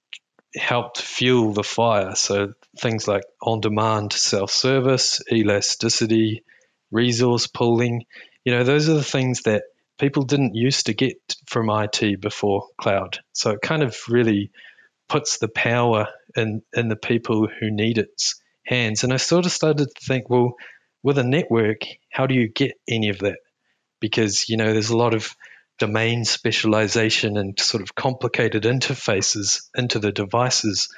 helped 0.55 1.01
fuel 1.01 1.53
the 1.53 1.63
fire. 1.63 2.15
So 2.15 2.53
things 2.79 3.07
like 3.07 3.23
on-demand 3.41 4.13
self-service, 4.13 5.21
elasticity, 5.31 6.43
resource 6.91 7.47
pooling, 7.47 8.05
you 8.45 8.53
know, 8.53 8.63
those 8.63 8.89
are 8.89 8.93
the 8.93 9.03
things 9.03 9.41
that 9.43 9.63
people 9.99 10.23
didn't 10.23 10.55
used 10.55 10.85
to 10.85 10.93
get 10.93 11.17
from 11.47 11.69
IT 11.69 12.21
before 12.21 12.67
cloud. 12.79 13.19
So 13.33 13.51
it 13.51 13.61
kind 13.61 13.83
of 13.83 13.97
really 14.07 14.51
puts 15.09 15.37
the 15.37 15.47
power 15.47 16.07
in 16.35 16.61
in 16.73 16.87
the 16.87 16.95
people 16.95 17.47
who 17.47 17.71
need 17.71 17.97
its 17.97 18.41
hands. 18.65 19.03
And 19.03 19.13
I 19.13 19.17
sort 19.17 19.45
of 19.45 19.51
started 19.51 19.87
to 19.87 20.05
think, 20.05 20.29
well, 20.29 20.55
with 21.03 21.17
a 21.17 21.23
network, 21.23 21.81
how 22.11 22.27
do 22.27 22.35
you 22.35 22.49
get 22.49 22.73
any 22.87 23.09
of 23.09 23.19
that? 23.19 23.37
Because 23.99 24.49
you 24.49 24.57
know, 24.57 24.71
there's 24.73 24.89
a 24.89 24.97
lot 24.97 25.13
of 25.13 25.35
domain 25.79 26.25
specialization 26.25 27.37
and 27.37 27.59
sort 27.59 27.83
of 27.83 27.95
complicated 27.95 28.63
interfaces 28.63 29.61
into 29.75 29.99
the 29.99 30.11
devices. 30.11 30.89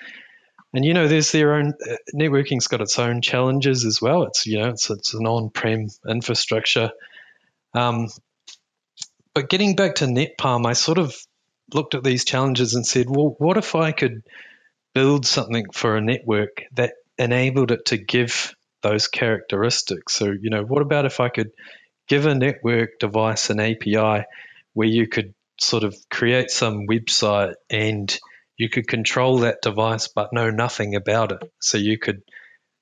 And 0.74 0.86
you 0.86 0.94
know, 0.94 1.08
there's 1.08 1.32
their 1.32 1.56
own 1.56 1.74
uh, 1.90 1.96
networking's 2.14 2.68
got 2.68 2.82
its 2.82 3.00
own 3.00 3.22
challenges 3.22 3.86
as 3.86 4.02
well. 4.02 4.24
It's 4.24 4.46
you 4.46 4.60
know, 4.60 4.70
it's 4.70 4.90
it's 4.90 5.14
an 5.14 5.26
on-prem 5.26 5.88
infrastructure. 6.08 6.92
Um, 7.74 8.08
but 9.34 9.50
getting 9.50 9.76
back 9.76 9.96
to 9.96 10.06
NetPalm, 10.06 10.66
I 10.66 10.74
sort 10.74 10.98
of 10.98 11.16
looked 11.74 11.96
at 11.96 12.04
these 12.04 12.26
challenges 12.26 12.76
and 12.76 12.86
said, 12.86 13.08
well, 13.10 13.36
what 13.38 13.58
if 13.58 13.76
I 13.76 13.92
could 13.92 14.24
build 14.94 15.26
something 15.26 15.66
for 15.72 15.96
a 15.96 16.02
network 16.02 16.64
that 16.74 16.94
enabled 17.18 17.72
it 17.72 17.86
to 17.88 17.98
give 17.98 18.54
those 18.82 19.08
characteristics? 19.08 20.14
So, 20.14 20.26
you 20.26 20.50
know, 20.50 20.64
what 20.64 20.82
about 20.82 21.06
if 21.06 21.20
I 21.20 21.30
could 21.30 21.52
give 22.08 22.26
a 22.26 22.36
network 22.36 23.00
device 23.00 23.50
an 23.50 23.60
API 23.60 24.26
where 24.74 24.88
you 24.88 25.08
could 25.08 25.34
sort 25.60 25.84
of 25.84 25.96
create 26.10 26.50
some 26.50 26.88
website 26.88 27.54
and 27.70 28.18
you 28.58 28.70
could 28.70 28.88
control 28.88 29.40
that 29.40 29.62
device 29.62 30.08
but 30.08 30.34
know 30.34 30.50
nothing 30.50 30.96
about 30.96 31.32
it. 31.32 31.52
So 31.62 31.78
you 31.78 31.98
could 31.98 32.22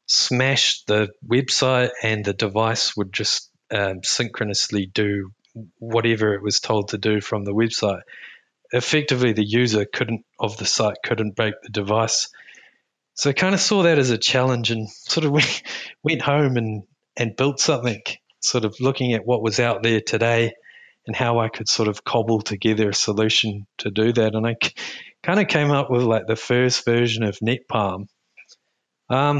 smash 0.08 0.84
the 0.86 1.10
website 1.27 1.91
and 2.01 2.24
the 2.24 2.34
device 2.34 2.96
would 2.96 3.13
just 3.13 3.50
um, 3.72 4.00
synchronously 4.03 4.89
do 4.91 5.32
whatever 5.79 6.34
it 6.34 6.41
was 6.41 6.60
told 6.60 6.89
to 6.89 6.98
do 6.98 7.20
from 7.20 7.44
the 7.44 7.53
website. 7.53 8.01
Effectively, 8.72 9.34
the 9.34 9.46
user 9.46 9.86
couldn't 9.86 10.26
of 10.40 10.58
the 10.58 10.66
site 10.66 10.98
couldn't 11.04 11.36
break 11.36 11.54
the 11.64 11.70
device. 11.70 12.30
So 13.14 13.30
I 13.30 13.34
kind 13.34 13.56
of 13.56 13.62
saw 13.62 13.84
that 13.84 13.98
as 13.98 14.12
a 14.12 14.18
challenge 14.18 14.72
and 14.72 14.90
sort 14.90 15.26
of 15.26 15.32
went, 15.38 15.64
went 16.04 16.22
home 16.22 16.58
and, 16.58 16.84
and 17.16 17.36
built 17.36 17.60
something, 17.60 18.02
sort 18.42 18.66
of 18.66 18.76
looking 18.80 19.14
at 19.14 19.26
what 19.26 19.42
was 19.42 19.60
out 19.60 19.84
there 19.84 20.02
today 20.02 20.54
and 21.08 21.16
how 21.16 21.40
I 21.40 21.50
could 21.50 21.70
sort 21.70 21.88
of 21.88 22.04
cobble 22.04 22.42
together 22.42 22.90
a 22.90 22.94
solution 22.94 23.66
to 23.80 23.90
do 23.90 24.12
that. 24.14 24.36
And 24.36 24.46
I 24.46 24.56
kind 25.24 25.40
of 25.40 25.48
came 25.48 25.72
up 25.72 25.90
with 25.90 26.04
like 26.04 26.28
the 26.28 26.36
first 26.36 26.86
version 26.86 27.24
of 27.24 27.38
NetPalm. 27.40 28.08
Um, 29.10 29.38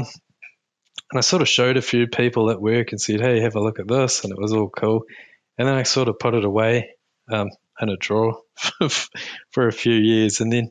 and 1.10 1.18
I 1.18 1.20
sort 1.20 1.42
of 1.42 1.48
showed 1.48 1.76
a 1.76 1.82
few 1.82 2.06
people 2.06 2.50
at 2.50 2.60
work 2.60 2.92
and 2.92 3.00
said, 3.00 3.20
hey, 3.20 3.40
have 3.40 3.54
a 3.54 3.62
look 3.62 3.78
at 3.78 3.88
this. 3.88 4.24
And 4.24 4.32
it 4.32 4.38
was 4.38 4.52
all 4.52 4.68
cool. 4.70 5.04
And 5.56 5.68
then 5.68 5.74
I 5.74 5.82
sort 5.82 6.08
of 6.08 6.18
put 6.18 6.34
it 6.34 6.44
away 6.44 6.90
um, 7.30 7.48
in 7.80 7.88
a 7.88 7.96
draw 7.96 8.34
for 9.50 9.68
a 9.68 9.72
few 9.72 9.94
years. 9.94 10.40
And 10.40 10.52
then 10.52 10.70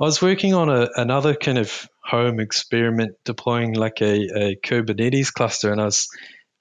I 0.00 0.04
was 0.04 0.22
working 0.22 0.54
on 0.54 0.68
a, 0.68 0.88
another 0.96 1.34
kind 1.34 1.58
of 1.58 1.88
home 2.02 2.40
experiment 2.40 3.16
deploying 3.24 3.74
like 3.74 4.00
a, 4.02 4.14
a 4.14 4.56
Kubernetes 4.56 5.32
cluster. 5.32 5.72
And 5.72 5.80
I 5.80 5.84
was 5.84 6.08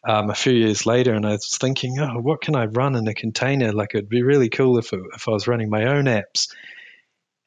um, 0.08 0.30
a 0.30 0.36
few 0.36 0.54
years 0.54 0.86
later, 0.86 1.14
and 1.14 1.26
I 1.26 1.32
was 1.32 1.58
thinking, 1.58 1.98
oh, 2.00 2.20
what 2.20 2.42
can 2.42 2.56
I 2.56 2.66
run 2.66 2.96
in 2.96 3.08
a 3.08 3.14
container? 3.14 3.72
Like 3.72 3.96
it'd 3.96 4.10
be 4.10 4.24
really 4.24 4.50
cool 4.50 4.78
if 4.78 4.94
it, 4.94 5.00
if 5.16 5.28
I 5.28 5.32
was 5.32 5.48
running 5.48 5.70
my 5.70 5.86
own 5.86 6.06
apps. 6.06 6.50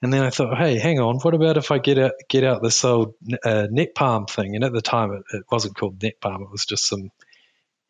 And 0.03 0.13
then 0.13 0.23
I 0.23 0.31
thought, 0.31 0.59
hey, 0.59 0.79
hang 0.79 1.01
on, 1.01 1.19
what 1.21 1.35
about 1.35 1.57
if 1.57 1.71
I 1.71 1.79
get 1.79 1.99
out 1.99 2.13
get 2.29 2.45
out 2.45 2.63
this 2.63 2.85
old 2.85 3.15
uh, 3.45 3.67
NetPalm 3.71 4.29
thing? 4.29 4.55
And 4.55 4.65
at 4.65 4.73
the 4.73 4.83
time, 4.83 5.13
it, 5.13 5.23
it 5.33 5.45
wasn't 5.51 5.77
called 5.77 5.99
NetPalm; 5.99 6.43
it 6.43 6.51
was 6.51 6.67
just 6.67 6.87
some 6.87 7.11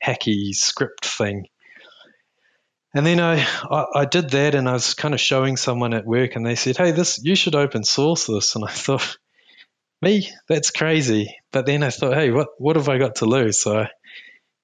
hacky 0.04 0.54
script 0.54 1.04
thing. 1.04 1.46
And 2.96 3.06
then 3.06 3.20
I, 3.20 3.46
I, 3.70 3.86
I 3.94 4.04
did 4.06 4.30
that, 4.30 4.54
and 4.54 4.68
I 4.68 4.72
was 4.72 4.94
kind 4.94 5.14
of 5.14 5.20
showing 5.20 5.56
someone 5.56 5.94
at 5.94 6.06
work, 6.06 6.36
and 6.36 6.46
they 6.46 6.54
said, 6.54 6.76
"Hey, 6.76 6.92
this 6.92 7.20
you 7.22 7.36
should 7.36 7.54
open 7.54 7.84
source 7.84 8.26
this." 8.26 8.56
And 8.56 8.64
I 8.64 8.70
thought, 8.72 9.18
me, 10.02 10.30
that's 10.48 10.70
crazy. 10.70 11.36
But 11.52 11.66
then 11.66 11.82
I 11.82 11.90
thought, 11.90 12.14
hey, 12.14 12.30
what 12.30 12.48
what 12.58 12.76
have 12.76 12.88
I 12.88 12.98
got 12.98 13.16
to 13.16 13.26
lose? 13.26 13.60
So 13.60 13.80
I 13.80 13.90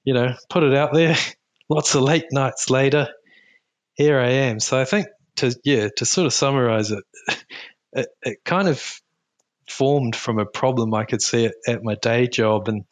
you 0.05 0.15
know, 0.15 0.35
put 0.49 0.63
it 0.63 0.75
out 0.75 0.93
there. 0.93 1.17
Lots 1.69 1.95
of 1.95 2.03
late 2.03 2.27
nights 2.33 2.69
later, 2.69 3.09
here 3.95 4.19
I 4.19 4.29
am. 4.29 4.61
So 4.61 4.79
I 4.79 4.85
think 4.85 5.07
to 5.37 5.55
yeah 5.65 5.89
to 5.97 6.05
sort 6.05 6.27
of 6.27 6.35
summarize 6.35 6.91
it, 6.91 7.05
it, 7.93 8.09
it 8.23 8.39
kind 8.45 8.69
of 8.69 9.01
formed 9.71 10.15
from 10.15 10.39
a 10.39 10.45
problem 10.45 10.93
I 10.93 11.05
could 11.05 11.23
see 11.23 11.47
at, 11.47 11.55
at 11.67 11.85
my 11.85 11.95
day 11.95 12.27
job, 12.27 12.69
and 12.69 12.85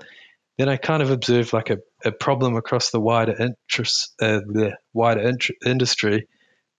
then 0.61 0.69
I 0.69 0.77
kind 0.77 1.03
of 1.03 1.11
observed 1.11 1.53
like 1.53 1.71
a, 1.71 1.79
a 2.05 2.13
problem 2.13 2.57
across 2.57 2.91
the 2.91 3.01
wider 3.01 3.33
interest, 3.33 4.15
uh, 4.21 4.41
the 4.47 4.77
wider 4.93 5.21
int- 5.23 5.57
industry, 5.65 6.29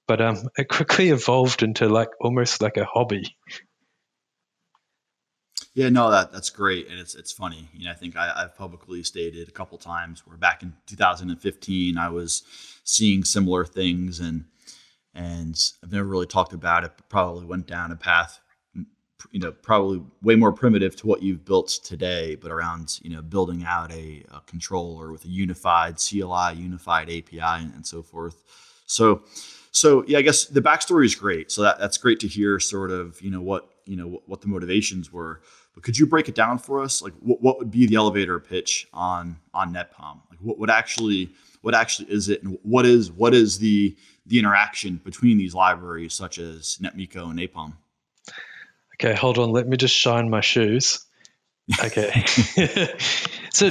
but 0.07 0.21
um, 0.21 0.37
it 0.57 0.69
quickly 0.69 1.09
evolved 1.11 1.63
into 1.63 1.89
like 1.89 2.09
almost 2.19 2.61
like 2.61 2.77
a 2.77 2.85
hobby. 2.85 3.35
Yeah, 5.73 5.89
no, 5.89 6.11
that 6.11 6.33
that's 6.33 6.49
great, 6.49 6.89
and 6.89 6.99
it's 6.99 7.15
it's 7.15 7.31
funny. 7.31 7.69
You 7.73 7.85
know, 7.85 7.91
I 7.91 7.95
think 7.95 8.17
I, 8.17 8.41
have 8.41 8.55
publicly 8.55 9.03
stated 9.03 9.47
a 9.47 9.51
couple 9.51 9.77
times 9.77 10.27
where 10.27 10.37
back 10.37 10.61
in 10.63 10.73
2015 10.87 11.97
I 11.97 12.09
was 12.09 12.43
seeing 12.83 13.23
similar 13.23 13.63
things, 13.63 14.19
and 14.19 14.45
and 15.13 15.57
I've 15.81 15.91
never 15.91 16.07
really 16.07 16.25
talked 16.25 16.51
about 16.53 16.83
it, 16.83 16.91
but 16.97 17.07
probably 17.07 17.45
went 17.45 17.67
down 17.67 17.91
a 17.91 17.95
path, 17.95 18.41
you 19.31 19.39
know, 19.39 19.51
probably 19.51 20.01
way 20.21 20.35
more 20.35 20.51
primitive 20.51 20.95
to 20.97 21.07
what 21.07 21.21
you've 21.21 21.45
built 21.45 21.67
today, 21.83 22.35
but 22.35 22.51
around 22.51 22.99
you 23.01 23.09
know 23.09 23.21
building 23.21 23.63
out 23.65 23.91
a, 23.91 24.23
a 24.31 24.41
controller 24.47 25.11
with 25.11 25.25
a 25.25 25.29
unified 25.29 25.97
CLI, 25.97 26.55
unified 26.55 27.09
API, 27.09 27.39
and, 27.39 27.73
and 27.73 27.85
so 27.85 28.01
forth. 28.01 28.43
So 28.85 29.23
so 29.71 30.03
yeah, 30.05 30.19
I 30.19 30.21
guess 30.21 30.45
the 30.45 30.61
backstory 30.61 31.05
is 31.05 31.15
great. 31.15 31.51
So 31.51 31.61
that, 31.63 31.79
that's 31.79 31.97
great 31.97 32.19
to 32.21 32.27
hear 32.27 32.59
sort 32.59 32.91
of, 32.91 33.19
you 33.21 33.31
know, 33.31 33.41
what, 33.41 33.69
you 33.85 33.95
know, 33.95 34.07
what, 34.07 34.27
what 34.27 34.41
the 34.41 34.47
motivations 34.47 35.11
were. 35.11 35.41
But 35.73 35.83
could 35.83 35.97
you 35.97 36.05
break 36.05 36.27
it 36.27 36.35
down 36.35 36.59
for 36.59 36.81
us? 36.81 37.01
Like 37.01 37.13
what, 37.21 37.41
what 37.41 37.57
would 37.57 37.71
be 37.71 37.87
the 37.87 37.95
elevator 37.95 38.39
pitch 38.39 38.87
on 38.93 39.37
on 39.53 39.73
NetPalm? 39.73 40.19
Like 40.29 40.39
what, 40.41 40.59
what 40.59 40.69
actually 40.69 41.29
what 41.61 41.73
actually 41.73 42.11
is 42.11 42.27
it 42.27 42.43
and 42.43 42.57
what 42.63 42.85
is 42.85 43.11
what 43.11 43.33
is 43.33 43.59
the 43.59 43.95
the 44.25 44.37
interaction 44.37 44.99
between 45.03 45.37
these 45.37 45.55
libraries 45.55 46.13
such 46.13 46.37
as 46.37 46.77
NetMiko 46.81 47.29
and 47.29 47.39
Napalm? 47.39 47.73
Okay, 49.03 49.15
hold 49.15 49.39
on. 49.39 49.51
Let 49.51 49.67
me 49.67 49.77
just 49.77 49.95
shine 49.95 50.29
my 50.29 50.41
shoes. 50.41 51.03
Okay. 51.83 52.23
so 53.51 53.69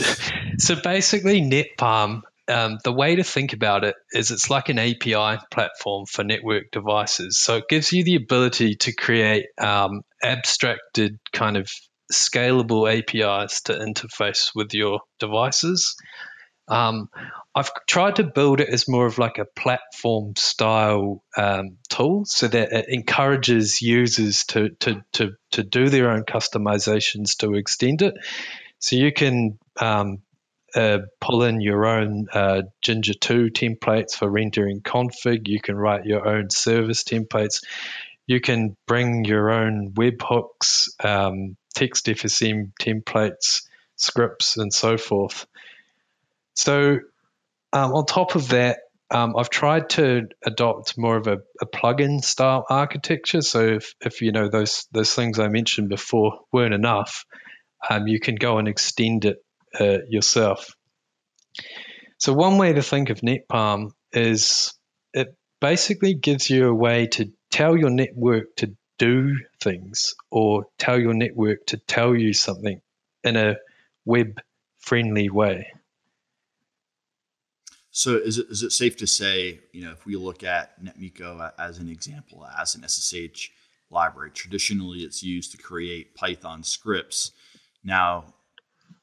so 0.59 0.77
basically 0.83 1.41
NetPalm 1.41 2.23
um, 2.51 2.79
the 2.83 2.93
way 2.93 3.17
to 3.17 3.23
think 3.23 3.53
about 3.53 3.85
it 3.85 3.95
is 4.13 4.31
it's 4.31 4.51
like 4.51 4.69
an 4.69 4.79
API 4.79 5.41
platform 5.51 6.07
for 6.07 6.25
network 6.25 6.71
devices. 6.73 7.39
So 7.39 7.59
it 7.59 7.69
gives 7.69 7.93
you 7.93 8.03
the 8.03 8.17
ability 8.17 8.75
to 8.77 8.93
create 8.93 9.47
um, 9.59 10.03
abstracted 10.23 11.19
kind 11.33 11.57
of 11.57 11.71
scalable 12.13 12.91
APIs 12.91 13.63
to 13.63 13.75
interface 13.75 14.51
with 14.55 14.75
your 14.75 15.01
devices. 15.21 15.95
Um, 16.71 17.11
I've 17.55 17.71
tried 17.87 18.17
to 18.17 18.25
build 18.25 18.61
it 18.61 18.69
as 18.69 18.89
more 18.89 19.07
of 19.07 19.19
like 19.19 19.39
a 19.39 19.45
platform 19.45 20.37
style 20.37 21.25
um, 21.37 21.79
tool 21.89 22.25
so 22.25 22.47
that 22.47 22.73
it 22.73 22.87
encourages 22.89 23.83
users 23.83 24.45
to, 24.47 24.71
to, 24.81 25.05
to, 25.15 25.33
to 25.53 25.62
do 25.65 25.89
their 25.89 26.11
own 26.11 26.23
customizations 26.23 27.37
to 27.39 27.55
extend 27.55 28.03
it. 28.03 28.15
So 28.79 28.95
you 28.95 29.12
can 29.12 29.59
um, 29.81 30.19
uh, 30.75 30.99
pull 31.21 31.43
in 31.43 31.61
your 31.61 31.87
own 31.87 32.29
uh, 32.33 32.62
Jinja 32.83 33.15
2 33.15 33.50
templates 33.50 34.15
for 34.15 34.31
rendering 34.31 34.81
config. 34.81 35.49
You 35.49 35.61
can 35.61 35.75
write 35.75 36.07
your 36.07 36.29
own 36.29 36.50
service 36.50 37.03
templates. 37.03 37.65
You 38.29 38.41
can 38.41 38.77
bring 38.87 39.25
your 39.25 39.50
own 39.50 39.93
webhooks, 39.95 40.89
um, 41.05 41.57
TextFSM 41.75 42.73
templates, 42.81 43.62
scripts, 43.97 44.57
and 44.57 44.73
so 44.73 44.97
forth. 44.97 45.47
So, 46.61 46.99
um, 47.73 47.93
on 47.95 48.05
top 48.05 48.35
of 48.35 48.49
that, 48.49 48.81
um, 49.11 49.35
I've 49.35 49.49
tried 49.49 49.88
to 49.90 50.29
adopt 50.45 50.99
more 50.99 51.17
of 51.17 51.26
a, 51.26 51.38
a 51.59 51.64
plugin 51.64 52.23
style 52.23 52.67
architecture. 52.69 53.40
So, 53.40 53.67
if, 53.67 53.95
if 54.02 54.21
you 54.21 54.31
know 54.31 54.50
those 54.50 54.87
those 54.93 55.14
things 55.14 55.38
I 55.38 55.49
mentioned 55.49 55.88
before 55.88 56.40
weren't 56.52 56.75
enough, 56.75 57.25
um, 57.88 58.07
you 58.09 58.21
can 58.21 58.35
go 58.35 58.59
and 58.59 58.69
extend 58.69 59.25
it 59.25 59.38
uh, 59.81 60.00
yourself. 60.11 60.76
So, 62.19 62.35
one 62.35 62.59
way 62.59 62.75
to 62.75 62.83
think 62.83 63.09
of 63.09 63.23
NetPalm 63.23 63.93
is 64.12 64.75
it 65.14 65.35
basically 65.62 66.12
gives 66.12 66.50
you 66.50 66.69
a 66.69 66.75
way 66.75 67.07
to 67.07 67.33
tell 67.50 67.75
your 67.75 67.88
network 67.88 68.55
to 68.57 68.76
do 68.99 69.35
things 69.62 70.14
or 70.31 70.67
tell 70.76 71.00
your 71.00 71.14
network 71.14 71.64
to 71.69 71.79
tell 71.79 72.14
you 72.14 72.35
something 72.35 72.83
in 73.25 73.37
a 73.38 73.57
web 74.05 74.43
friendly 74.81 75.31
way. 75.31 75.73
So 77.90 78.16
is 78.16 78.38
it, 78.38 78.47
is 78.50 78.62
it 78.62 78.70
safe 78.70 78.97
to 78.99 79.06
say, 79.06 79.61
you 79.73 79.82
know, 79.82 79.90
if 79.90 80.06
we 80.06 80.16
look 80.16 80.44
at 80.44 80.82
NetMiko 80.82 81.50
as 81.59 81.78
an 81.78 81.88
example, 81.88 82.47
as 82.59 82.75
an 82.75 82.87
SSH 82.88 83.50
library, 83.90 84.30
traditionally 84.30 84.99
it's 84.99 85.23
used 85.23 85.50
to 85.52 85.59
create 85.59 86.14
Python 86.14 86.62
scripts. 86.62 87.32
Now, 87.82 88.35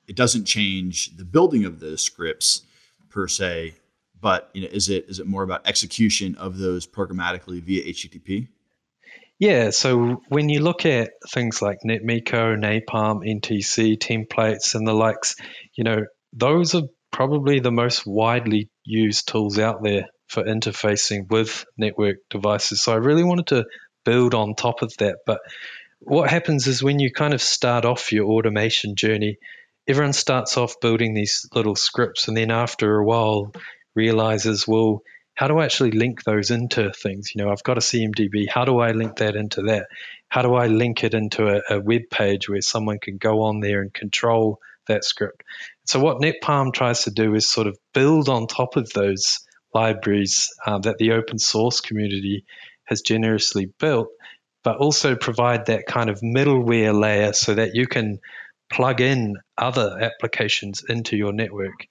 it 0.08 0.16
doesn't 0.16 0.46
change 0.46 1.18
the 1.18 1.26
building 1.26 1.66
of 1.66 1.80
those 1.80 2.02
scripts 2.02 2.62
per 3.10 3.28
se, 3.28 3.76
but 4.20 4.50
you 4.54 4.62
know, 4.62 4.70
is 4.72 4.90
it 4.90 5.06
is 5.10 5.20
it 5.20 5.28
more 5.28 5.44
about 5.44 5.68
execution 5.68 6.36
of 6.36 6.58
those 6.58 6.88
programmatically 6.88 7.62
via 7.62 7.84
HTTP? 7.84 8.48
Yeah, 9.40 9.70
so 9.70 10.24
when 10.30 10.50
you 10.50 10.62
look 10.62 10.86
at 10.86 11.12
things 11.30 11.62
like 11.62 11.80
NetMiko, 11.86 12.58
Napalm, 12.58 13.22
NTC, 13.24 13.98
templates, 13.98 14.74
and 14.74 14.88
the 14.88 14.94
likes, 14.94 15.36
you 15.76 15.84
know, 15.84 16.06
those 16.34 16.74
are 16.74 16.84
probably 17.12 17.60
the 17.60 17.72
most 17.72 18.06
widely 18.06 18.70
used 18.84 19.28
tools 19.28 19.60
out 19.60 19.84
there 19.84 20.08
for 20.28 20.44
interfacing 20.44 21.30
with 21.30 21.66
network 21.78 22.18
devices. 22.30 22.82
So 22.82 22.92
I 22.92 22.98
really 22.98 23.24
wanted 23.24 23.48
to 23.48 23.66
build 24.06 24.34
on 24.34 24.56
top 24.56 24.82
of 24.82 24.96
that. 24.98 25.20
But 25.26 25.40
what 26.00 26.30
happens 26.30 26.68
is 26.68 26.84
when 26.84 27.00
you 27.00 27.12
kind 27.12 27.34
of 27.34 27.42
start 27.42 27.86
off 27.86 28.12
your 28.12 28.26
automation 28.26 28.96
journey, 28.96 29.38
everyone 29.88 30.14
starts 30.14 30.58
off 30.58 30.80
building 30.82 31.14
these 31.14 31.48
little 31.54 31.76
scripts, 31.76 32.28
and 32.28 32.36
then 32.36 32.52
after 32.52 32.98
a 32.98 33.06
while 33.06 33.52
realizes, 33.96 34.68
well, 34.68 35.02
how 35.34 35.48
do 35.48 35.60
I 35.60 35.66
actually 35.66 35.92
link 35.92 36.24
those 36.24 36.52
into 36.52 36.92
things? 36.92 37.32
You 37.34 37.44
know, 37.44 37.52
I've 37.52 37.64
got 37.64 37.78
a 37.78 37.82
CMDB. 37.82 38.50
How 38.50 38.66
do 38.66 38.80
I 38.80 38.92
link 38.92 39.18
that 39.18 39.36
into 39.36 39.64
that? 39.64 39.88
How 40.30 40.42
do 40.42 40.56
I 40.56 40.68
link 40.68 41.04
it 41.04 41.14
into 41.14 41.48
a, 41.48 41.76
a 41.76 41.80
web 41.80 42.10
page 42.12 42.50
where 42.50 42.62
someone 42.62 43.00
can 43.00 43.18
go 43.18 43.44
on 43.44 43.60
there 43.60 43.82
and 43.82 43.94
control 43.94 44.60
that 44.88 45.04
script? 45.04 45.44
So 45.86 46.00
what 46.00 46.22
NetPalm 46.22 46.74
tries 46.74 47.04
to 47.04 47.12
do 47.12 47.34
is 47.36 47.50
sort 47.50 47.68
of 47.68 47.78
build 47.94 48.30
on 48.30 48.48
top 48.48 48.76
of 48.76 48.92
those 48.94 49.40
libraries 49.74 50.54
uh, 50.66 50.80
that 50.80 50.98
the 50.98 51.12
open 51.12 51.40
source 51.40 51.82
community 51.82 52.46
has 52.86 53.02
generously 53.02 53.72
built, 53.80 54.10
but 54.64 54.78
also 54.78 55.16
provide 55.16 55.68
that 55.68 55.86
kind 55.86 56.10
of 56.10 56.22
middleware 56.22 56.98
layer 56.98 57.34
so 57.34 57.54
that 57.54 57.76
you 57.76 57.86
can 57.88 58.20
plug 58.70 59.02
in 59.02 59.36
other 59.58 59.98
applications 60.02 60.84
into 60.88 61.16
your 61.16 61.34
network. 61.34 61.88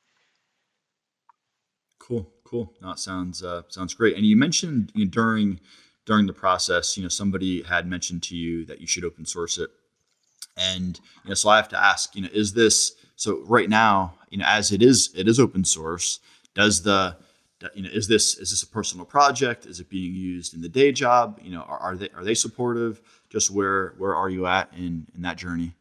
Cool, 1.98 2.30
cool. 2.44 2.72
That 2.80 2.98
sounds 2.98 3.42
uh, 3.42 3.62
sounds 3.68 3.94
great. 3.94 4.16
And 4.16 4.24
you 4.24 4.36
mentioned 4.36 4.92
you 4.94 5.04
know, 5.04 5.10
during 5.10 5.60
during 6.04 6.26
the 6.26 6.32
process, 6.32 6.96
you 6.96 7.02
know, 7.02 7.08
somebody 7.08 7.62
had 7.62 7.86
mentioned 7.86 8.22
to 8.24 8.36
you 8.36 8.64
that 8.66 8.80
you 8.80 8.86
should 8.86 9.04
open 9.04 9.26
source 9.26 9.58
it, 9.58 9.70
and 10.56 10.98
you 11.24 11.28
know, 11.30 11.34
so 11.34 11.48
I 11.48 11.56
have 11.56 11.68
to 11.70 11.82
ask, 11.82 12.14
you 12.14 12.22
know, 12.22 12.28
is 12.32 12.52
this 12.52 12.92
so 13.16 13.42
right 13.46 13.68
now, 13.68 14.14
you 14.30 14.38
know, 14.38 14.44
as 14.46 14.72
it 14.72 14.82
is, 14.82 15.10
it 15.14 15.28
is 15.28 15.40
open 15.40 15.64
source. 15.64 16.20
Does 16.54 16.82
the 16.82 17.16
you 17.74 17.82
know, 17.82 17.90
is 17.90 18.08
this 18.08 18.36
is 18.38 18.50
this 18.50 18.62
a 18.62 18.66
personal 18.66 19.06
project? 19.06 19.66
Is 19.66 19.80
it 19.80 19.88
being 19.88 20.14
used 20.14 20.54
in 20.54 20.60
the 20.60 20.68
day 20.68 20.92
job? 20.92 21.40
You 21.42 21.52
know, 21.52 21.62
are, 21.62 21.78
are 21.78 21.96
they 21.96 22.10
are 22.10 22.24
they 22.24 22.34
supportive? 22.34 23.00
Just 23.30 23.50
where 23.50 23.94
where 23.98 24.14
are 24.14 24.28
you 24.28 24.46
at 24.46 24.72
in 24.74 25.06
in 25.14 25.22
that 25.22 25.36
journey? 25.36 25.74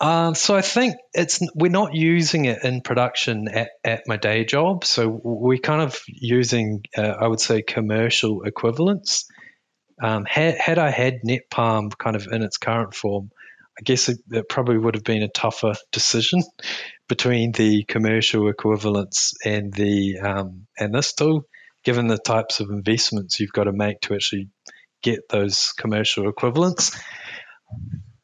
Um, 0.00 0.34
so 0.34 0.56
I 0.56 0.62
think 0.62 0.96
it's 1.12 1.40
we're 1.54 1.70
not 1.70 1.94
using 1.94 2.46
it 2.46 2.64
in 2.64 2.80
production 2.80 3.48
at, 3.48 3.68
at 3.84 4.02
my 4.06 4.16
day 4.16 4.46
job. 4.46 4.84
So 4.84 5.08
we're 5.08 5.58
kind 5.58 5.82
of 5.82 6.00
using, 6.06 6.84
uh, 6.96 7.02
I 7.02 7.26
would 7.26 7.40
say, 7.40 7.60
commercial 7.60 8.44
equivalents. 8.44 9.26
Um, 10.02 10.24
had, 10.24 10.56
had 10.56 10.78
I 10.78 10.90
had 10.90 11.20
NetPalm 11.22 11.96
kind 11.98 12.16
of 12.16 12.26
in 12.30 12.42
its 12.42 12.56
current 12.56 12.94
form, 12.94 13.30
I 13.78 13.82
guess 13.82 14.08
it, 14.08 14.18
it, 14.30 14.48
probably 14.48 14.78
would 14.78 14.94
have 14.94 15.04
been 15.04 15.22
a 15.22 15.28
tougher 15.28 15.74
decision 15.92 16.42
between 17.08 17.52
the 17.52 17.84
commercial 17.84 18.48
equivalents 18.48 19.34
and 19.44 19.72
the 19.72 20.18
um, 20.18 20.66
and 20.78 20.94
this 20.94 21.12
tool, 21.14 21.46
given 21.84 22.06
the 22.06 22.18
types 22.18 22.60
of 22.60 22.70
investments 22.70 23.40
you've 23.40 23.52
got 23.52 23.64
to 23.64 23.72
make 23.72 24.00
to 24.02 24.14
actually 24.14 24.48
get 25.02 25.28
those 25.28 25.72
commercial 25.72 26.28
equivalents. 26.28 26.96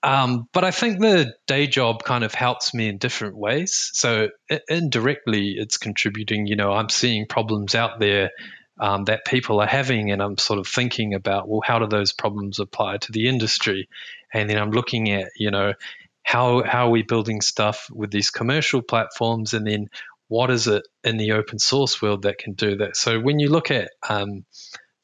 Um, 0.03 0.49
but 0.53 0.63
I 0.63 0.71
think 0.71 1.01
the 1.01 1.35
day 1.47 1.67
job 1.67 2.05
kind 2.05 2.23
of 2.23 2.33
helps 2.33 2.73
me 2.73 2.89
in 2.89 2.99
different 2.99 3.37
ways. 3.37 3.91
So 3.93 4.29
indirectly, 4.69 5.55
it's 5.57 5.79
contributing. 5.79 6.47
You 6.47 6.55
know, 6.55 6.71
I'm 6.73 6.89
seeing 6.89 7.27
problems 7.27 7.75
out 7.75 7.99
there 7.99 8.31
um, 8.79 9.05
that 9.05 9.25
people 9.25 9.61
are 9.61 9.67
having, 9.67 10.11
and 10.11 10.23
I'm 10.23 10.39
sort 10.39 10.59
of 10.59 10.67
thinking 10.67 11.15
about, 11.15 11.49
well, 11.49 11.63
how 11.65 11.79
do 11.79 11.87
those 11.87 12.13
problems 12.13 12.61
apply 12.61 12.99
to 12.99 13.13
the 13.13 13.29
industry? 13.29 13.89
And 14.33 14.51
then 14.51 14.59
I'm 14.59 14.71
looking 14.71 15.11
at, 15.11 15.31
you 15.37 15.51
know, 15.51 15.75
how 16.23 16.63
how 16.63 16.89
are 16.89 16.91
we 16.91 17.03
building 17.03 17.41
stuff 17.41 17.89
with 17.93 18.11
these 18.11 18.31
commercial 18.31 18.83
platforms, 18.83 19.55
and 19.55 19.67
then 19.67 19.89
what 20.29 20.51
is 20.51 20.67
it 20.67 20.87
in 21.05 21.17
the 21.17 21.33
open 21.33 21.59
source 21.59 22.03
world 22.03 22.23
that 22.23 22.39
can 22.39 22.55
do 22.55 22.77
that? 22.79 22.97
So 22.97 23.21
when 23.21 23.39
you 23.39 23.49
look 23.49 23.71
at 23.71 23.91
um, 24.09 24.45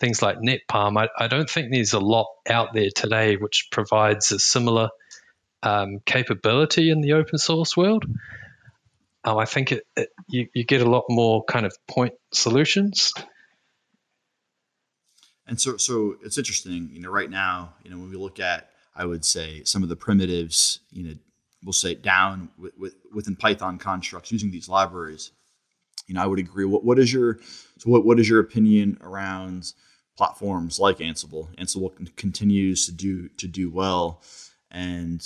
things 0.00 0.20
like 0.20 0.38
NetPalm, 0.38 1.00
I, 1.00 1.08
I, 1.16 1.28
don't 1.28 1.48
think 1.48 1.70
there's 1.70 1.92
a 1.92 2.00
lot 2.00 2.26
out 2.50 2.74
there 2.74 2.90
today 2.92 3.36
which 3.36 3.68
provides 3.70 4.32
a 4.32 4.40
similar 4.40 4.88
um, 5.62 6.00
capability 6.04 6.90
in 6.90 7.02
the 7.02 7.12
open 7.12 7.38
source 7.38 7.76
world. 7.76 8.04
Um, 9.24 9.38
I 9.38 9.44
think 9.44 9.70
it, 9.70 9.86
it, 9.96 10.08
you, 10.28 10.48
you 10.52 10.64
get 10.64 10.82
a 10.82 10.90
lot 10.90 11.04
more 11.08 11.44
kind 11.44 11.64
of 11.64 11.76
point 11.86 12.14
solutions. 12.32 13.12
And 15.52 15.60
so, 15.60 15.76
so 15.76 16.16
it's 16.24 16.38
interesting, 16.38 16.88
you 16.94 17.02
know, 17.02 17.10
right 17.10 17.28
now, 17.28 17.74
you 17.84 17.90
know, 17.90 17.98
when 17.98 18.08
we 18.08 18.16
look 18.16 18.40
at, 18.40 18.70
I 18.96 19.04
would 19.04 19.22
say 19.22 19.62
some 19.64 19.82
of 19.82 19.90
the 19.90 19.96
primitives, 19.96 20.80
you 20.90 21.02
know, 21.02 21.14
we'll 21.62 21.74
say 21.74 21.94
down 21.94 22.48
with, 22.56 22.72
with, 22.78 22.94
within 23.12 23.36
Python 23.36 23.76
constructs 23.76 24.32
using 24.32 24.50
these 24.50 24.66
libraries, 24.66 25.30
you 26.06 26.14
know, 26.14 26.22
I 26.22 26.26
would 26.26 26.38
agree. 26.38 26.64
What, 26.64 26.86
what 26.86 26.98
is 26.98 27.12
your, 27.12 27.38
so 27.76 27.90
what, 27.90 28.06
what 28.06 28.18
is 28.18 28.30
your 28.30 28.40
opinion 28.40 28.96
around 29.02 29.74
platforms 30.16 30.80
like 30.80 31.00
Ansible. 31.00 31.54
Ansible 31.56 31.92
continues 32.16 32.86
to 32.86 32.92
do 32.92 33.28
to 33.36 33.46
do 33.46 33.68
well, 33.68 34.22
and 34.70 35.22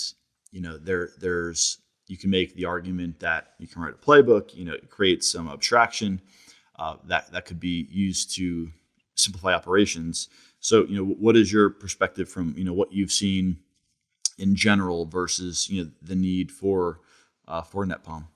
you 0.51 0.61
know 0.61 0.77
there 0.77 1.11
there's 1.21 1.79
you 2.09 2.19
can 2.19 2.31
make 2.31 2.57
the 2.57 2.65
argument 2.65 3.21
that 3.21 3.53
you 3.61 3.69
can 3.69 3.81
write 3.81 3.95
a 3.95 4.05
playbook. 4.05 4.53
You 4.57 4.65
know, 4.65 4.75
it 4.75 4.91
creates 4.91 5.31
some 5.31 5.49
abstraction 5.49 6.21
uh, 6.81 6.97
that 7.05 7.31
that 7.31 7.45
could 7.45 7.61
be 7.61 7.87
used 7.93 8.35
to 8.39 8.73
simplify 9.17 9.53
operations. 9.53 10.29
So 10.61 10.85
you 10.85 10.97
know, 10.97 11.05
what 11.05 11.37
is 11.37 11.53
your 11.53 11.71
perspective 11.71 12.29
from 12.29 12.55
you 12.57 12.65
know 12.65 12.73
what 12.73 12.93
you've 12.93 13.13
seen 13.13 13.59
in 14.39 14.55
general 14.55 15.07
versus 15.07 15.69
you 15.69 15.85
know 15.85 15.91
the 16.01 16.15
need 16.15 16.53
for 16.53 17.01
uh, 17.49 17.63
for 17.63 17.85
NetPalm? 17.85 18.27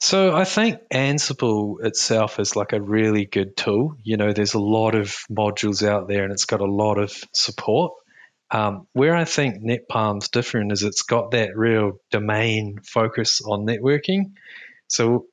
So 0.00 0.34
I 0.34 0.44
think 0.44 0.80
Ansible 0.92 1.82
itself 1.84 2.38
is 2.38 2.56
like 2.56 2.72
a 2.72 2.80
really 2.80 3.24
good 3.24 3.56
tool. 3.56 3.96
You 4.02 4.16
know, 4.16 4.32
there's 4.32 4.54
a 4.54 4.60
lot 4.60 4.94
of 4.94 5.16
modules 5.30 5.86
out 5.86 6.08
there 6.08 6.24
and 6.24 6.32
it's 6.32 6.44
got 6.44 6.60
a 6.60 6.70
lot 6.70 6.98
of 6.98 7.12
support. 7.32 7.92
Um, 8.50 8.86
where 8.92 9.16
I 9.16 9.24
think 9.24 9.64
NetPalm's 9.64 10.28
different 10.28 10.72
is 10.72 10.82
it's 10.82 11.02
got 11.02 11.30
that 11.30 11.56
real 11.56 12.00
domain 12.10 12.78
focus 12.84 13.40
on 13.40 13.66
networking. 13.66 14.32
So 14.88 15.26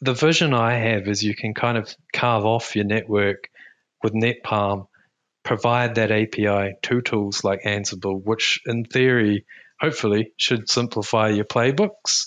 the 0.00 0.12
vision 0.12 0.54
I 0.54 0.74
have 0.74 1.06
is 1.06 1.22
you 1.22 1.34
can 1.34 1.54
kind 1.54 1.78
of 1.78 1.94
carve 2.12 2.44
off 2.44 2.74
your 2.74 2.84
network 2.84 3.48
with 4.02 4.12
NetPalm, 4.12 4.86
provide 5.44 5.96
that 5.96 6.10
API 6.10 6.74
to 6.82 7.00
tools 7.00 7.44
like 7.44 7.62
Ansible, 7.62 8.22
which 8.22 8.60
in 8.66 8.84
theory, 8.84 9.44
hopefully, 9.80 10.32
should 10.36 10.68
simplify 10.68 11.28
your 11.28 11.44
playbooks 11.44 12.26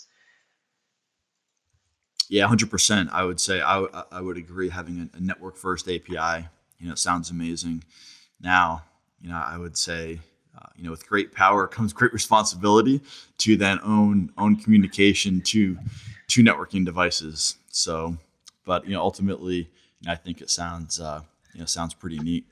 yeah, 2.32 2.48
hundred 2.48 2.72
percent. 2.72 3.10
I 3.12 3.26
would 3.26 3.42
say 3.42 3.60
I, 3.60 3.82
w- 3.82 4.04
I 4.10 4.22
would 4.22 4.38
agree. 4.38 4.70
Having 4.70 5.10
a, 5.14 5.18
a 5.18 5.20
network 5.20 5.58
first 5.58 5.90
API, 5.90 6.48
you 6.80 6.88
know, 6.88 6.96
sounds 6.96 7.30
amazing. 7.30 7.84
Now, 8.40 8.84
you 9.20 9.28
know, 9.28 9.36
I 9.36 9.58
would 9.58 9.76
say, 9.76 10.22
uh, 10.58 10.68
you 10.78 10.86
know, 10.86 10.92
with 10.92 11.06
great 11.06 11.34
power 11.34 11.68
comes 11.78 11.92
great 11.92 12.14
responsibility 12.14 13.02
to 13.40 13.58
then 13.58 13.82
own 13.84 14.32
own 14.38 14.56
communication 14.56 15.42
to 15.42 15.78
to 16.30 16.42
networking 16.42 16.86
devices. 16.86 17.58
So, 17.70 18.16
but 18.66 18.86
you 18.86 18.94
know, 18.94 19.02
ultimately, 19.02 19.58
you 20.00 20.06
know, 20.06 20.14
I 20.14 20.16
think 20.16 20.40
it 20.40 20.50
sounds 20.50 21.02
uh, 21.02 21.24
you 21.54 21.60
know 21.60 21.66
sounds 21.66 21.94
pretty 21.94 22.20
neat. 22.20 22.46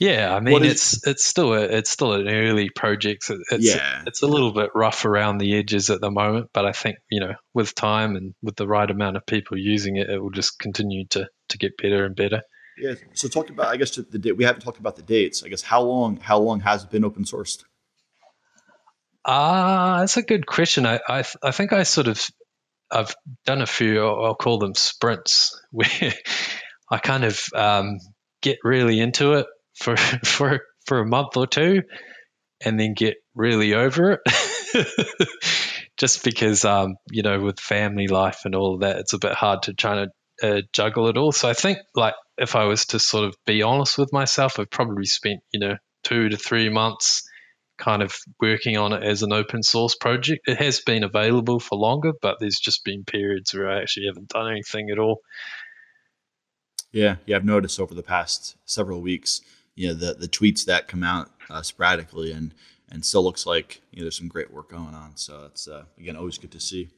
Yeah, 0.00 0.34
I 0.34 0.40
mean 0.40 0.64
it's 0.64 1.06
it's 1.06 1.24
still 1.24 1.52
a, 1.54 1.60
it's 1.62 1.90
still 1.90 2.14
an 2.14 2.28
early 2.28 2.68
project. 2.68 3.30
It's, 3.50 3.64
yeah, 3.64 4.02
it's 4.06 4.22
a 4.22 4.26
little 4.26 4.52
bit 4.52 4.70
rough 4.74 5.04
around 5.04 5.38
the 5.38 5.56
edges 5.56 5.88
at 5.88 6.00
the 6.00 6.10
moment, 6.10 6.50
but 6.52 6.66
I 6.66 6.72
think 6.72 6.98
you 7.10 7.20
know 7.20 7.34
with 7.52 7.74
time 7.74 8.16
and 8.16 8.34
with 8.42 8.56
the 8.56 8.66
right 8.66 8.90
amount 8.90 9.16
of 9.16 9.24
people 9.24 9.56
using 9.56 9.96
it, 9.96 10.10
it 10.10 10.20
will 10.20 10.30
just 10.30 10.58
continue 10.58 11.06
to 11.10 11.28
to 11.50 11.58
get 11.58 11.76
better 11.76 12.04
and 12.04 12.16
better. 12.16 12.42
Yeah. 12.76 12.94
So 13.12 13.28
talk 13.28 13.50
about 13.50 13.68
I 13.68 13.76
guess 13.76 13.94
the 13.94 14.18
date. 14.18 14.36
We 14.36 14.44
haven't 14.44 14.62
talked 14.62 14.78
about 14.78 14.96
the 14.96 15.02
dates. 15.02 15.44
I 15.44 15.48
guess 15.48 15.62
how 15.62 15.82
long 15.82 16.16
how 16.16 16.38
long 16.38 16.60
has 16.60 16.84
it 16.84 16.90
been 16.90 17.04
open 17.04 17.24
sourced? 17.24 17.62
Ah, 19.24 19.94
uh, 19.94 20.00
that's 20.00 20.16
a 20.16 20.22
good 20.22 20.44
question. 20.44 20.86
I, 20.86 21.00
I 21.08 21.24
I 21.42 21.50
think 21.52 21.72
I 21.72 21.84
sort 21.84 22.08
of 22.08 22.20
I've 22.90 23.14
done 23.46 23.62
a 23.62 23.66
few. 23.66 24.04
I'll 24.04 24.34
call 24.34 24.58
them 24.58 24.74
sprints 24.74 25.60
where 25.70 25.86
I 26.94 26.98
kind 26.98 27.24
of 27.24 27.40
um, 27.56 27.98
get 28.40 28.58
really 28.62 29.00
into 29.00 29.32
it 29.32 29.46
for 29.74 29.96
for 30.24 30.60
for 30.86 31.00
a 31.00 31.06
month 31.06 31.36
or 31.36 31.46
two 31.46 31.82
and 32.64 32.78
then 32.78 32.94
get 32.94 33.16
really 33.34 33.74
over 33.74 34.12
it. 34.12 35.26
Just 35.96 36.22
because 36.22 36.64
um, 36.64 36.96
you 37.10 37.22
know 37.22 37.40
with 37.40 37.58
family 37.58 38.06
life 38.06 38.42
and 38.44 38.54
all 38.54 38.74
of 38.74 38.80
that 38.80 38.98
it's 38.98 39.12
a 39.12 39.18
bit 39.18 39.32
hard 39.32 39.64
to 39.64 39.74
try 39.74 40.04
to 40.04 40.08
uh, 40.42 40.62
juggle 40.72 41.08
it 41.08 41.16
all. 41.16 41.32
So 41.32 41.48
i 41.48 41.52
think 41.52 41.78
like 41.94 42.14
if 42.36 42.56
i 42.56 42.64
was 42.64 42.86
to 42.86 42.98
sort 42.98 43.24
of 43.24 43.36
be 43.46 43.62
honest 43.62 43.96
with 43.96 44.12
myself 44.12 44.58
i've 44.58 44.70
probably 44.70 45.04
spent 45.04 45.40
you 45.52 45.60
know 45.60 45.76
two 46.02 46.28
to 46.28 46.36
three 46.36 46.68
months 46.68 47.22
kind 47.78 48.02
of 48.02 48.12
working 48.40 48.76
on 48.76 48.92
it 48.92 49.02
as 49.02 49.22
an 49.22 49.32
open 49.32 49.62
source 49.62 49.96
project. 49.96 50.42
It 50.46 50.58
has 50.58 50.80
been 50.80 51.04
available 51.04 51.60
for 51.60 51.76
longer 51.78 52.12
but 52.20 52.38
there's 52.40 52.58
just 52.58 52.84
been 52.84 53.04
periods 53.04 53.54
where 53.54 53.70
i 53.70 53.80
actually 53.80 54.06
haven't 54.06 54.28
done 54.28 54.50
anything 54.50 54.90
at 54.90 54.98
all 54.98 55.20
yeah 56.94 57.16
yeah 57.26 57.36
i've 57.36 57.44
noticed 57.44 57.78
over 57.78 57.94
the 57.94 58.02
past 58.02 58.56
several 58.64 59.02
weeks 59.02 59.42
you 59.74 59.88
know 59.88 59.94
the 59.94 60.14
the 60.14 60.28
tweets 60.28 60.64
that 60.64 60.88
come 60.88 61.02
out 61.02 61.30
uh, 61.50 61.62
sporadically, 61.62 62.32
and 62.32 62.54
and 62.90 63.04
still 63.04 63.24
looks 63.24 63.46
like 63.46 63.80
you 63.90 64.00
know 64.00 64.04
there's 64.04 64.18
some 64.18 64.28
great 64.28 64.52
work 64.52 64.70
going 64.70 64.94
on. 64.94 65.12
So 65.16 65.44
it's 65.46 65.68
uh, 65.68 65.84
again 65.98 66.16
always 66.16 66.38
good 66.38 66.52
to 66.52 66.60
see. 66.60 66.88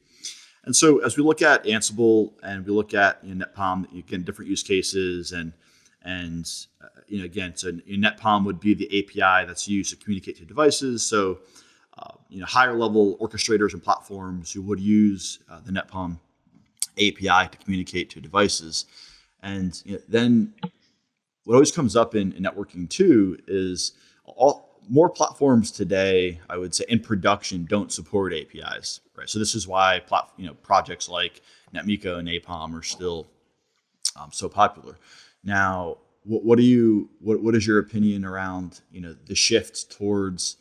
And 0.63 0.75
so 0.75 0.99
as 0.99 1.15
we 1.15 1.23
look 1.23 1.41
at 1.41 1.63
Ansible 1.63 2.33
and 2.43 2.65
we 2.65 2.73
look 2.73 2.93
at 2.93 3.23
you 3.23 3.33
know, 3.33 3.45
NetPalm, 3.45 3.97
again 3.97 4.23
different 4.23 4.49
use 4.49 4.63
cases 4.63 5.31
and 5.31 5.53
and 6.03 6.49
uh, 6.83 6.87
you 7.07 7.19
know 7.19 7.25
again 7.25 7.55
so 7.55 7.71
NetPalm 7.71 8.45
would 8.45 8.59
be 8.59 8.73
the 8.73 8.87
API 8.99 9.45
that's 9.47 9.67
used 9.67 9.89
to 9.91 9.95
communicate 9.95 10.37
to 10.37 10.45
devices. 10.45 11.03
So 11.03 11.39
uh, 11.97 12.13
you 12.29 12.39
know 12.39 12.45
higher 12.45 12.77
level 12.77 13.17
orchestrators 13.17 13.73
and 13.73 13.83
platforms 13.83 14.51
who 14.51 14.61
would 14.63 14.79
use 14.79 15.39
uh, 15.49 15.61
the 15.61 15.71
NetPalm 15.71 16.19
API 16.97 17.49
to 17.49 17.57
communicate 17.63 18.09
to 18.11 18.21
devices. 18.21 18.85
And 19.41 19.79
you 19.85 19.93
know, 19.93 20.01
then 20.07 20.53
what 21.43 21.53
always 21.53 21.71
comes 21.71 21.95
up 21.95 22.15
in, 22.15 22.33
in 22.33 22.43
networking 22.43 22.89
too 22.89 23.37
is 23.47 23.93
all, 24.25 24.67
more 24.89 25.09
platforms 25.09 25.71
today, 25.71 26.39
I 26.49 26.57
would 26.57 26.73
say, 26.73 26.85
in 26.87 26.99
production 26.99 27.65
don't 27.65 27.91
support 27.91 28.33
APIs, 28.33 29.01
right? 29.15 29.29
So 29.29 29.39
this 29.39 29.55
is 29.55 29.67
why 29.67 30.01
plat, 30.05 30.29
you 30.37 30.47
know 30.47 30.53
projects 30.55 31.09
like 31.09 31.41
NetMiko 31.73 32.19
and 32.19 32.27
Napalm 32.27 32.77
are 32.77 32.83
still 32.83 33.27
um, 34.15 34.29
so 34.31 34.49
popular. 34.49 34.97
Now, 35.43 35.97
what, 36.23 36.43
what 36.43 36.57
do 36.57 36.63
you 36.63 37.09
what, 37.19 37.41
what 37.41 37.55
is 37.55 37.67
your 37.67 37.79
opinion 37.79 38.25
around 38.25 38.81
you 38.91 39.01
know 39.01 39.15
the 39.25 39.35
shift 39.35 39.91
towards 39.91 40.57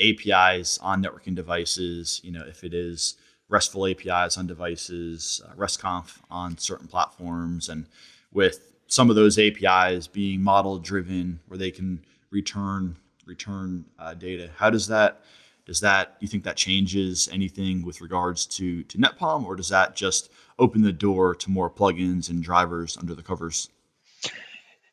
APIs 0.00 0.78
on 0.78 1.02
networking 1.02 1.34
devices? 1.34 2.20
You 2.22 2.32
know, 2.32 2.44
if 2.46 2.64
it 2.64 2.74
is 2.74 3.16
RESTful 3.52 3.86
APIs 3.86 4.38
on 4.38 4.46
devices, 4.46 5.42
uh, 5.46 5.52
RESTconf 5.54 6.18
on 6.30 6.56
certain 6.56 6.88
platforms, 6.88 7.68
and 7.68 7.86
with 8.32 8.72
some 8.86 9.10
of 9.10 9.16
those 9.16 9.38
APIs 9.38 10.06
being 10.06 10.42
model 10.42 10.78
driven, 10.78 11.40
where 11.46 11.58
they 11.58 11.70
can 11.70 12.02
return 12.30 12.96
return 13.26 13.84
uh, 13.98 14.14
data. 14.14 14.50
How 14.56 14.70
does 14.70 14.88
that 14.88 15.20
does 15.66 15.80
that 15.80 16.16
you 16.20 16.26
think 16.26 16.44
that 16.44 16.56
changes 16.56 17.28
anything 17.30 17.84
with 17.84 18.00
regards 18.00 18.46
to 18.46 18.82
to 18.84 18.98
NetPalm, 18.98 19.44
or 19.44 19.54
does 19.54 19.68
that 19.68 19.94
just 19.94 20.30
open 20.58 20.80
the 20.80 20.92
door 20.92 21.34
to 21.34 21.50
more 21.50 21.70
plugins 21.70 22.30
and 22.30 22.42
drivers 22.42 22.96
under 22.96 23.14
the 23.14 23.22
covers? 23.22 23.68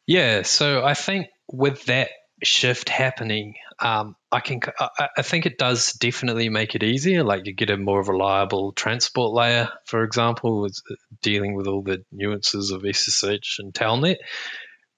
Yeah, 0.06 0.42
so 0.42 0.84
I 0.84 0.96
think 0.96 1.28
with 1.52 1.86
that 1.86 2.10
shift 2.44 2.90
happening, 2.90 3.56
um, 3.80 4.16
I 4.32 4.40
can 4.40 4.60
I, 4.80 5.10
I, 5.18 5.22
think 5.22 5.46
it 5.46 5.58
does 5.58 5.94
definitely 5.94 6.50
make 6.50 6.76
it 6.76 6.84
easier. 6.84 7.24
Like 7.24 7.46
you 7.46 7.54
get 7.54 7.70
a 7.70 7.78
more 7.78 8.04
reliable 8.04 8.72
transport 8.74 9.34
layer, 9.34 9.70
for 9.86 10.04
example, 10.04 10.62
with 10.62 10.80
uh, 10.90 10.96
dealing 11.22 11.56
with 11.56 11.68
all 11.68 11.82
the 11.82 12.04
nuances 12.12 12.72
of 12.72 12.84
SSH 12.84 13.60
and 13.60 13.74
Telnet. 13.74 14.18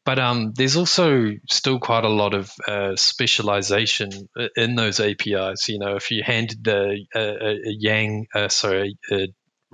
But 0.04 0.18
um, 0.18 0.54
there's 0.56 0.78
also 0.78 1.32
still 1.50 1.80
quite 1.80 2.06
a 2.06 2.10
lot 2.10 2.34
of 2.34 2.52
uh, 2.68 2.96
specialization 2.96 4.10
in 4.56 4.76
those 4.76 5.00
APIs. 5.00 5.70
You 5.70 5.78
know, 5.78 5.96
if 5.96 6.10
you 6.10 6.24
handed 6.24 6.68
a, 6.68 7.08
a, 7.14 7.20
a 7.20 7.60
Yang, 7.66 8.28
uh, 8.34 8.48
sorry, 8.48 8.98
a 9.12 9.28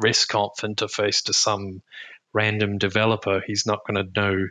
RESTconf 0.04 0.60
interface 0.64 1.24
to 1.24 1.34
some 1.34 1.82
random 2.34 2.78
developer, 2.78 3.42
he's 3.46 3.66
not 3.66 3.80
going 3.88 4.06
to 4.06 4.20
know 4.20 4.48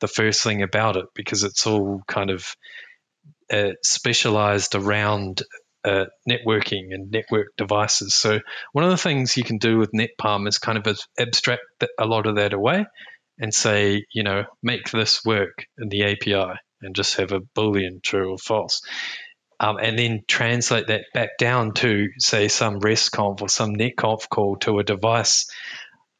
the 0.00 0.08
first 0.08 0.42
thing 0.42 0.62
about 0.62 0.96
it 0.96 1.06
because 1.14 1.44
it's 1.44 1.66
all 1.66 2.02
kind 2.06 2.30
of 2.30 2.46
uh, 3.50 3.72
specialized 3.82 4.74
around 4.74 5.42
uh, 5.84 6.06
networking 6.28 6.92
and 6.92 7.10
network 7.10 7.48
devices. 7.56 8.14
So 8.14 8.40
one 8.72 8.84
of 8.84 8.90
the 8.90 8.96
things 8.96 9.36
you 9.36 9.44
can 9.44 9.58
do 9.58 9.78
with 9.78 9.92
NetPalm 9.92 10.48
is 10.48 10.58
kind 10.58 10.78
of 10.78 10.98
abstract 11.18 11.62
a 11.98 12.06
lot 12.06 12.26
of 12.26 12.36
that 12.36 12.52
away 12.52 12.86
and 13.38 13.54
say, 13.54 14.04
you 14.12 14.22
know, 14.22 14.44
make 14.62 14.90
this 14.90 15.24
work 15.24 15.66
in 15.78 15.88
the 15.88 16.04
API 16.04 16.58
and 16.82 16.94
just 16.94 17.16
have 17.16 17.32
a 17.32 17.40
boolean 17.40 18.02
true 18.02 18.32
or 18.32 18.38
false. 18.38 18.82
Um, 19.58 19.78
and 19.78 19.98
then 19.98 20.22
translate 20.28 20.88
that 20.88 21.04
back 21.14 21.38
down 21.38 21.72
to 21.74 22.08
say 22.18 22.48
some 22.48 22.80
RESTconf 22.80 23.40
or 23.40 23.48
some 23.48 23.74
netconf 23.74 24.28
call 24.28 24.56
to 24.56 24.78
a 24.78 24.84
device. 24.84 25.48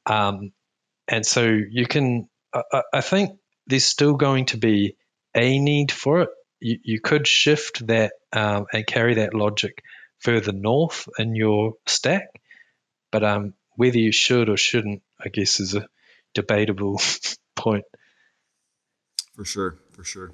Um, 0.07 0.53
and 1.09 1.27
so 1.27 1.45
you 1.45 1.87
can, 1.87 2.29
I, 2.55 2.83
I, 2.95 3.01
think 3.03 3.39
there's 3.67 3.85
still 3.85 4.15
going 4.15 4.47
to 4.47 4.57
be 4.57 4.97
a 5.35 5.59
need 5.59 5.93
for 5.93 6.23
it. 6.23 6.31
You, 6.61 6.79
you 6.83 7.01
could 7.01 7.27
shift 7.27 7.87
that 7.87 8.13
um, 8.33 8.67
and 8.73 8.87
carry 8.87 9.15
that 9.15 9.35
logic 9.35 9.83
further 10.19 10.53
north 10.53 11.09
in 11.19 11.37
your 11.37 11.75
stack, 11.87 12.29
but 13.11 13.23
um, 13.23 13.55
whether 13.77 13.99
you 13.99 14.13
should 14.13 14.49
or 14.49 14.57
shouldn't, 14.57 15.03
I 15.23 15.29
guess, 15.29 15.61
is 15.61 15.75
a 15.75 15.87
debatable 16.35 17.01
point. 17.57 17.85
For 19.35 19.45
sure, 19.45 19.77
for 19.93 20.05
sure. 20.05 20.33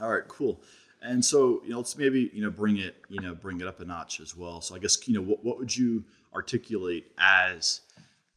All 0.00 0.10
right, 0.10 0.26
cool. 0.28 0.60
And 1.02 1.24
so, 1.24 1.60
you 1.64 1.70
know, 1.70 1.78
let's 1.78 1.98
maybe 1.98 2.30
you 2.32 2.42
know 2.42 2.50
bring 2.50 2.78
it 2.78 2.94
you 3.08 3.20
know 3.20 3.34
bring 3.34 3.60
it 3.60 3.66
up 3.66 3.80
a 3.80 3.84
notch 3.84 4.20
as 4.20 4.36
well. 4.36 4.60
So 4.60 4.76
I 4.76 4.78
guess 4.78 5.08
you 5.08 5.14
know 5.14 5.20
what, 5.20 5.44
what 5.44 5.58
would 5.58 5.76
you 5.76 6.04
articulate 6.32 7.10
as 7.18 7.80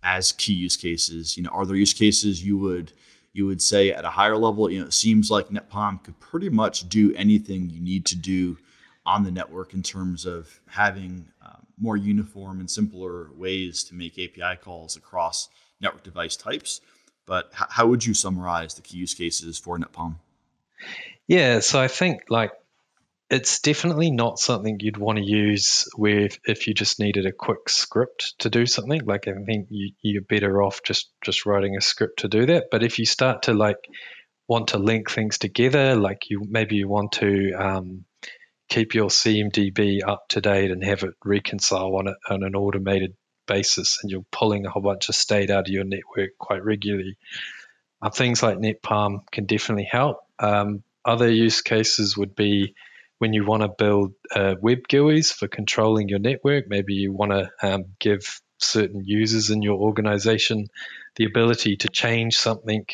as 0.01 0.31
key 0.31 0.53
use 0.53 0.75
cases? 0.75 1.37
You 1.37 1.43
know, 1.43 1.51
are 1.51 1.65
there 1.65 1.75
use 1.75 1.93
cases 1.93 2.43
you 2.43 2.57
would 2.57 2.91
you 3.35 3.45
would 3.45 3.61
say 3.61 3.91
at 3.91 4.05
a 4.05 4.09
higher 4.09 4.37
level? 4.37 4.71
You 4.71 4.79
know, 4.79 4.85
it 4.85 4.93
seems 4.93 5.29
like 5.29 5.49
NetPalm 5.49 6.03
could 6.03 6.17
pretty 6.21 6.49
much 6.49 6.87
do 6.87 7.13
anything 7.15 7.69
you 7.69 7.81
need 7.81 8.05
to 8.07 8.15
do 8.15 8.57
on 9.05 9.23
the 9.23 9.31
network 9.31 9.73
in 9.73 9.83
terms 9.83 10.25
of 10.25 10.61
having 10.67 11.27
um, 11.45 11.67
more 11.77 11.97
uniform 11.97 12.61
and 12.61 12.71
simpler 12.71 13.29
ways 13.33 13.83
to 13.83 13.93
make 13.93 14.13
API 14.13 14.57
calls 14.61 14.95
across 14.95 15.49
network 15.81 16.03
device 16.03 16.37
types. 16.37 16.79
But 17.25 17.51
h- 17.53 17.67
how 17.69 17.87
would 17.87 18.05
you 18.05 18.13
summarize 18.13 18.73
the 18.73 18.81
key 18.81 18.97
use 18.97 19.13
cases 19.13 19.59
for 19.59 19.77
NetPalm? 19.77 20.15
Yeah, 21.27 21.59
so 21.59 21.81
I 21.81 21.89
think 21.89 22.21
like 22.29 22.51
it's 23.29 23.59
definitely 23.59 24.11
not 24.11 24.37
something 24.37 24.77
you'd 24.79 24.97
want 24.97 25.17
to 25.17 25.23
use 25.23 25.87
with 25.97 26.37
if 26.45 26.67
you 26.67 26.73
just 26.73 26.99
needed 26.99 27.25
a 27.25 27.31
quick 27.31 27.69
script 27.69 28.35
to 28.39 28.49
do 28.49 28.65
something. 28.65 29.01
Like 29.03 29.27
I 29.27 29.33
think 29.45 29.67
you, 29.69 29.93
you're 30.01 30.21
better 30.21 30.61
off 30.61 30.83
just 30.83 31.09
just 31.23 31.45
writing 31.45 31.75
a 31.75 31.81
script 31.81 32.19
to 32.19 32.27
do 32.27 32.45
that. 32.47 32.65
But 32.71 32.83
if 32.83 32.99
you 32.99 33.05
start 33.05 33.43
to 33.43 33.53
like 33.53 33.77
want 34.47 34.69
to 34.69 34.77
link 34.77 35.09
things 35.09 35.39
together, 35.39 35.95
like 35.95 36.29
you 36.29 36.43
maybe 36.47 36.75
you 36.75 36.87
want 36.87 37.13
to 37.13 37.53
um, 37.53 38.05
keep 38.69 38.93
your 38.93 39.07
CMDB 39.07 40.01
up 40.07 40.27
to 40.29 40.41
date 40.41 40.69
and 40.69 40.83
have 40.83 41.03
it 41.03 41.15
reconcile 41.23 41.95
on, 41.95 42.07
it 42.07 42.17
on 42.29 42.43
an 42.43 42.55
automated 42.55 43.15
basis 43.47 43.99
and 44.01 44.11
you're 44.11 44.25
pulling 44.31 44.65
a 44.65 44.69
whole 44.69 44.81
bunch 44.81 45.09
of 45.09 45.15
state 45.15 45.49
out 45.49 45.67
of 45.67 45.73
your 45.73 45.83
network 45.83 46.31
quite 46.37 46.63
regularly. 46.63 47.17
Uh, 48.01 48.09
things 48.09 48.43
like 48.43 48.57
NetPalm 48.57 49.19
can 49.31 49.45
definitely 49.45 49.87
help. 49.89 50.19
Um, 50.37 50.83
other 51.03 51.31
use 51.31 51.61
cases 51.61 52.17
would 52.17 52.35
be 52.35 52.75
when 53.17 53.33
you 53.33 53.45
want 53.45 53.63
to 53.63 53.69
build 53.69 54.13
uh, 54.33 54.55
web 54.61 54.79
GUIs 54.89 55.33
for 55.33 55.47
controlling 55.47 56.09
your 56.09 56.19
network. 56.19 56.65
Maybe 56.67 56.93
you 56.93 57.13
want 57.13 57.31
to 57.31 57.49
um, 57.61 57.85
give 57.99 58.41
certain 58.59 59.03
users 59.05 59.49
in 59.49 59.61
your 59.61 59.79
organization 59.79 60.67
the 61.15 61.25
ability 61.25 61.77
to 61.77 61.89
change 61.89 62.37
something 62.37 62.85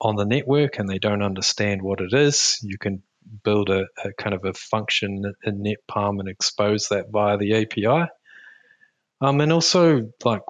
on 0.00 0.16
the 0.16 0.24
network 0.24 0.78
and 0.78 0.88
they 0.88 0.98
don't 0.98 1.22
understand 1.22 1.82
what 1.82 2.00
it 2.00 2.12
is. 2.12 2.58
You 2.62 2.78
can 2.78 3.02
build 3.44 3.70
a, 3.70 3.86
a 4.04 4.12
kind 4.18 4.34
of 4.34 4.44
a 4.44 4.52
function 4.52 5.32
in 5.44 5.62
NetPalm 5.62 6.18
and 6.18 6.28
expose 6.28 6.88
that 6.88 7.10
via 7.10 7.36
the 7.36 7.62
API. 7.62 8.10
Um, 9.20 9.40
and 9.40 9.52
also 9.52 10.10
like 10.24 10.42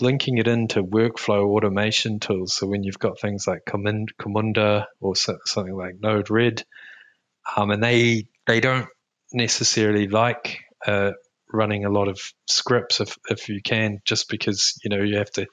linking 0.00 0.38
it 0.38 0.46
into 0.46 0.84
workflow 0.84 1.46
automation 1.46 2.20
tools. 2.20 2.54
So 2.54 2.66
when 2.66 2.84
you've 2.84 2.98
got 2.98 3.20
things 3.20 3.46
like 3.46 3.64
Camunda 3.66 4.86
or 5.00 5.16
something 5.16 5.74
like 5.74 5.96
Node-RED, 6.00 6.64
um, 7.56 7.70
and 7.70 7.82
they 7.82 8.26
they 8.46 8.60
don't 8.60 8.88
necessarily 9.32 10.08
like 10.08 10.60
uh, 10.86 11.12
running 11.52 11.84
a 11.84 11.90
lot 11.90 12.08
of 12.08 12.20
scripts 12.46 13.00
if 13.00 13.16
if 13.28 13.48
you 13.48 13.60
can, 13.62 13.98
just 14.04 14.28
because 14.28 14.78
you 14.84 14.90
know 14.90 15.02
you 15.02 15.18
have 15.18 15.30
to 15.32 15.46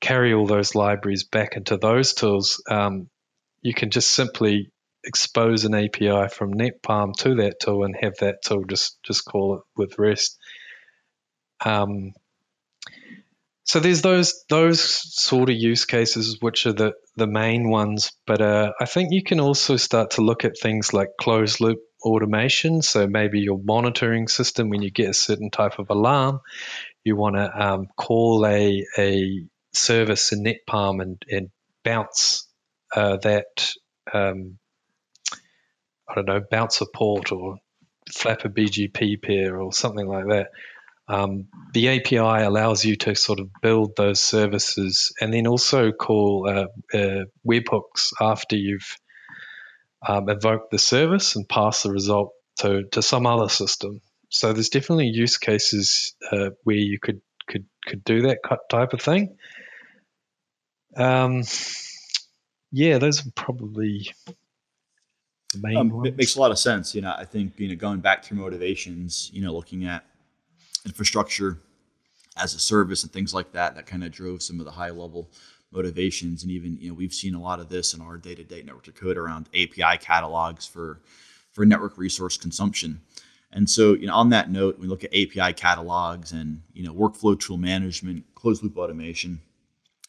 carry 0.00 0.34
all 0.34 0.46
those 0.46 0.74
libraries 0.74 1.24
back 1.24 1.56
into 1.56 1.76
those 1.76 2.14
tools. 2.14 2.62
Um, 2.70 3.08
you 3.62 3.74
can 3.74 3.90
just 3.90 4.10
simply 4.10 4.70
expose 5.04 5.64
an 5.64 5.74
API 5.74 6.28
from 6.28 6.54
NetPalm 6.54 7.14
to 7.18 7.36
that 7.36 7.60
tool 7.60 7.84
and 7.84 7.94
have 8.00 8.14
that 8.20 8.42
tool 8.44 8.64
just 8.64 9.02
just 9.02 9.24
call 9.24 9.56
it 9.56 9.62
with 9.76 9.98
REST. 9.98 10.38
Um, 11.64 12.12
so 13.64 13.80
there's 13.80 14.02
those 14.02 14.44
those 14.50 14.80
sort 14.82 15.48
of 15.48 15.56
use 15.56 15.86
cases 15.86 16.38
which 16.40 16.66
are 16.66 16.72
the 16.72 16.92
the 17.16 17.26
main 17.26 17.70
ones, 17.70 18.12
but 18.26 18.42
uh, 18.42 18.72
I 18.78 18.84
think 18.84 19.12
you 19.12 19.22
can 19.22 19.40
also 19.40 19.76
start 19.76 20.12
to 20.12 20.22
look 20.22 20.44
at 20.44 20.58
things 20.60 20.92
like 20.92 21.08
closed 21.18 21.60
loop 21.60 21.78
automation. 22.04 22.82
So 22.82 23.06
maybe 23.06 23.40
your 23.40 23.58
monitoring 23.62 24.28
system, 24.28 24.68
when 24.68 24.82
you 24.82 24.90
get 24.90 25.10
a 25.10 25.14
certain 25.14 25.50
type 25.50 25.78
of 25.78 25.90
alarm, 25.90 26.40
you 27.04 27.16
want 27.16 27.36
to 27.36 27.66
um, 27.66 27.88
call 27.96 28.46
a 28.46 28.86
a 28.98 29.44
service 29.72 30.32
in 30.32 30.44
NetPalm 30.44 31.02
and 31.02 31.22
and 31.30 31.50
bounce 31.84 32.48
uh, 32.94 33.16
that 33.18 33.72
um, 34.12 34.58
I 36.08 36.14
don't 36.14 36.26
know 36.26 36.40
bounce 36.50 36.80
a 36.80 36.86
port 36.86 37.32
or 37.32 37.56
flap 38.10 38.44
a 38.44 38.48
BGP 38.48 39.22
peer 39.22 39.56
or 39.56 39.72
something 39.72 40.06
like 40.06 40.26
that. 40.28 40.48
Um, 41.06 41.48
the 41.74 41.88
API 41.88 42.16
allows 42.44 42.84
you 42.84 42.96
to 42.96 43.14
sort 43.14 43.40
of 43.40 43.50
build 43.60 43.94
those 43.96 44.22
services 44.22 45.12
and 45.20 45.34
then 45.34 45.46
also 45.46 45.92
call 45.92 46.48
uh, 46.48 46.96
uh, 46.96 47.24
webhooks 47.46 48.12
after 48.20 48.56
you've 48.56 48.96
um, 50.06 50.28
invoke 50.28 50.70
the 50.70 50.78
service 50.78 51.36
and 51.36 51.48
pass 51.48 51.82
the 51.82 51.90
result 51.90 52.32
to, 52.58 52.84
to 52.92 53.02
some 53.02 53.26
other 53.26 53.48
system. 53.48 54.00
So 54.28 54.52
there's 54.52 54.68
definitely 54.68 55.06
use 55.08 55.36
cases 55.36 56.14
uh, 56.32 56.50
where 56.64 56.76
you 56.76 56.98
could 56.98 57.20
could 57.46 57.66
could 57.86 58.02
do 58.04 58.22
that 58.22 58.38
type 58.70 58.92
of 58.92 59.00
thing. 59.00 59.36
Um, 60.96 61.44
yeah, 62.72 62.98
those 62.98 63.24
are 63.26 63.30
probably 63.36 64.10
the 65.52 65.60
main 65.60 65.76
um, 65.76 65.90
ones. 65.90 66.08
It 66.08 66.16
makes 66.16 66.36
a 66.36 66.40
lot 66.40 66.50
of 66.50 66.58
sense. 66.58 66.94
You 66.94 67.02
know, 67.02 67.14
I 67.16 67.24
think 67.24 67.52
you 67.58 67.68
know 67.68 67.76
going 67.76 68.00
back 68.00 68.24
through 68.24 68.38
motivations, 68.38 69.30
you 69.32 69.42
know, 69.42 69.52
looking 69.52 69.84
at 69.84 70.04
infrastructure 70.84 71.60
as 72.36 72.54
a 72.54 72.58
service 72.58 73.04
and 73.04 73.12
things 73.12 73.32
like 73.32 73.52
that, 73.52 73.76
that 73.76 73.86
kind 73.86 74.02
of 74.02 74.10
drove 74.10 74.42
some 74.42 74.58
of 74.58 74.66
the 74.66 74.72
high 74.72 74.90
level 74.90 75.30
motivations. 75.74 76.42
And 76.42 76.52
even 76.52 76.78
you 76.80 76.88
know 76.88 76.94
we've 76.94 77.12
seen 77.12 77.34
a 77.34 77.40
lot 77.40 77.60
of 77.60 77.68
this 77.68 77.92
in 77.92 78.00
our 78.00 78.16
day 78.16 78.34
to 78.34 78.44
day 78.44 78.62
network 78.62 78.94
code 78.94 79.16
around 79.18 79.48
API 79.54 79.98
catalogs 79.98 80.66
for 80.66 81.00
for 81.52 81.64
network 81.66 81.98
resource 81.98 82.36
consumption. 82.36 83.00
And 83.54 83.70
so, 83.70 83.94
you 83.94 84.08
know, 84.08 84.14
on 84.14 84.30
that 84.30 84.50
note, 84.50 84.80
we 84.80 84.88
look 84.88 85.04
at 85.04 85.14
API 85.14 85.52
catalogs 85.54 86.32
and 86.32 86.62
you 86.72 86.84
know 86.84 86.92
workflow 86.92 87.38
tool 87.38 87.56
management, 87.56 88.24
closed 88.34 88.62
loop 88.62 88.76
automation. 88.76 89.40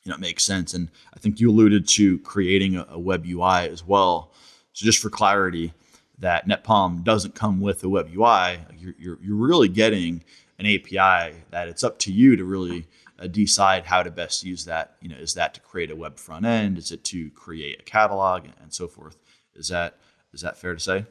You 0.04 0.10
know, 0.10 0.16
it 0.16 0.22
makes 0.22 0.44
sense. 0.44 0.74
And 0.74 0.90
I 1.16 1.20
think 1.20 1.40
you 1.40 1.50
alluded 1.50 1.88
to 1.90 2.20
creating 2.20 2.76
a, 2.76 2.86
a 2.90 3.00
web 3.00 3.26
UI 3.26 3.70
as 3.70 3.84
well. 3.84 4.32
So 4.74 4.86
just 4.86 5.00
for 5.00 5.10
clarity, 5.10 5.74
that 6.20 6.48
NetPalm 6.48 7.04
doesn't 7.04 7.36
come 7.36 7.60
with 7.60 7.84
a 7.84 7.90
web 7.90 8.10
UI. 8.16 8.60
You're, 8.78 8.96
you're, 8.98 9.20
you're 9.22 9.36
really 9.36 9.68
getting 9.68 10.24
an 10.58 10.66
API 10.66 11.36
that 11.52 11.68
it's 11.68 11.84
up 11.84 12.00
to 12.00 12.12
you 12.12 12.36
to 12.36 12.46
really 12.46 12.88
uh, 13.20 13.28
decide 13.28 13.86
how 13.86 14.04
to 14.04 14.12
best 14.12 14.44
use 14.44 14.66
that. 14.66 14.96
You 15.02 15.10
know, 15.10 15.18
is 15.18 15.34
that 15.34 15.54
to 15.56 15.62
create 15.62 15.92
a 15.92 15.96
web 15.96 16.18
front 16.18 16.46
end? 16.46 16.78
Is 16.78 16.92
it 16.92 17.04
to 17.06 17.30
create 17.32 17.80
a 17.80 17.84
catalog 17.84 18.46
and 18.62 18.74
so 18.74 18.88
forth? 18.88 19.18
Is 19.56 19.70
that 19.70 19.98
is 20.34 20.42
that 20.42 20.58
fair 20.58 20.74
to 20.74 20.80
say? 20.80 21.06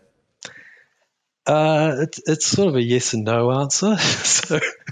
Uh, 1.47 1.97
it's, 2.01 2.21
it's 2.27 2.47
sort 2.47 2.69
of 2.69 2.77
a 2.77 2.83
yes 2.83 3.13
and 3.13 3.25
no 3.25 3.53
answer. 3.53 3.97
so 3.99 4.59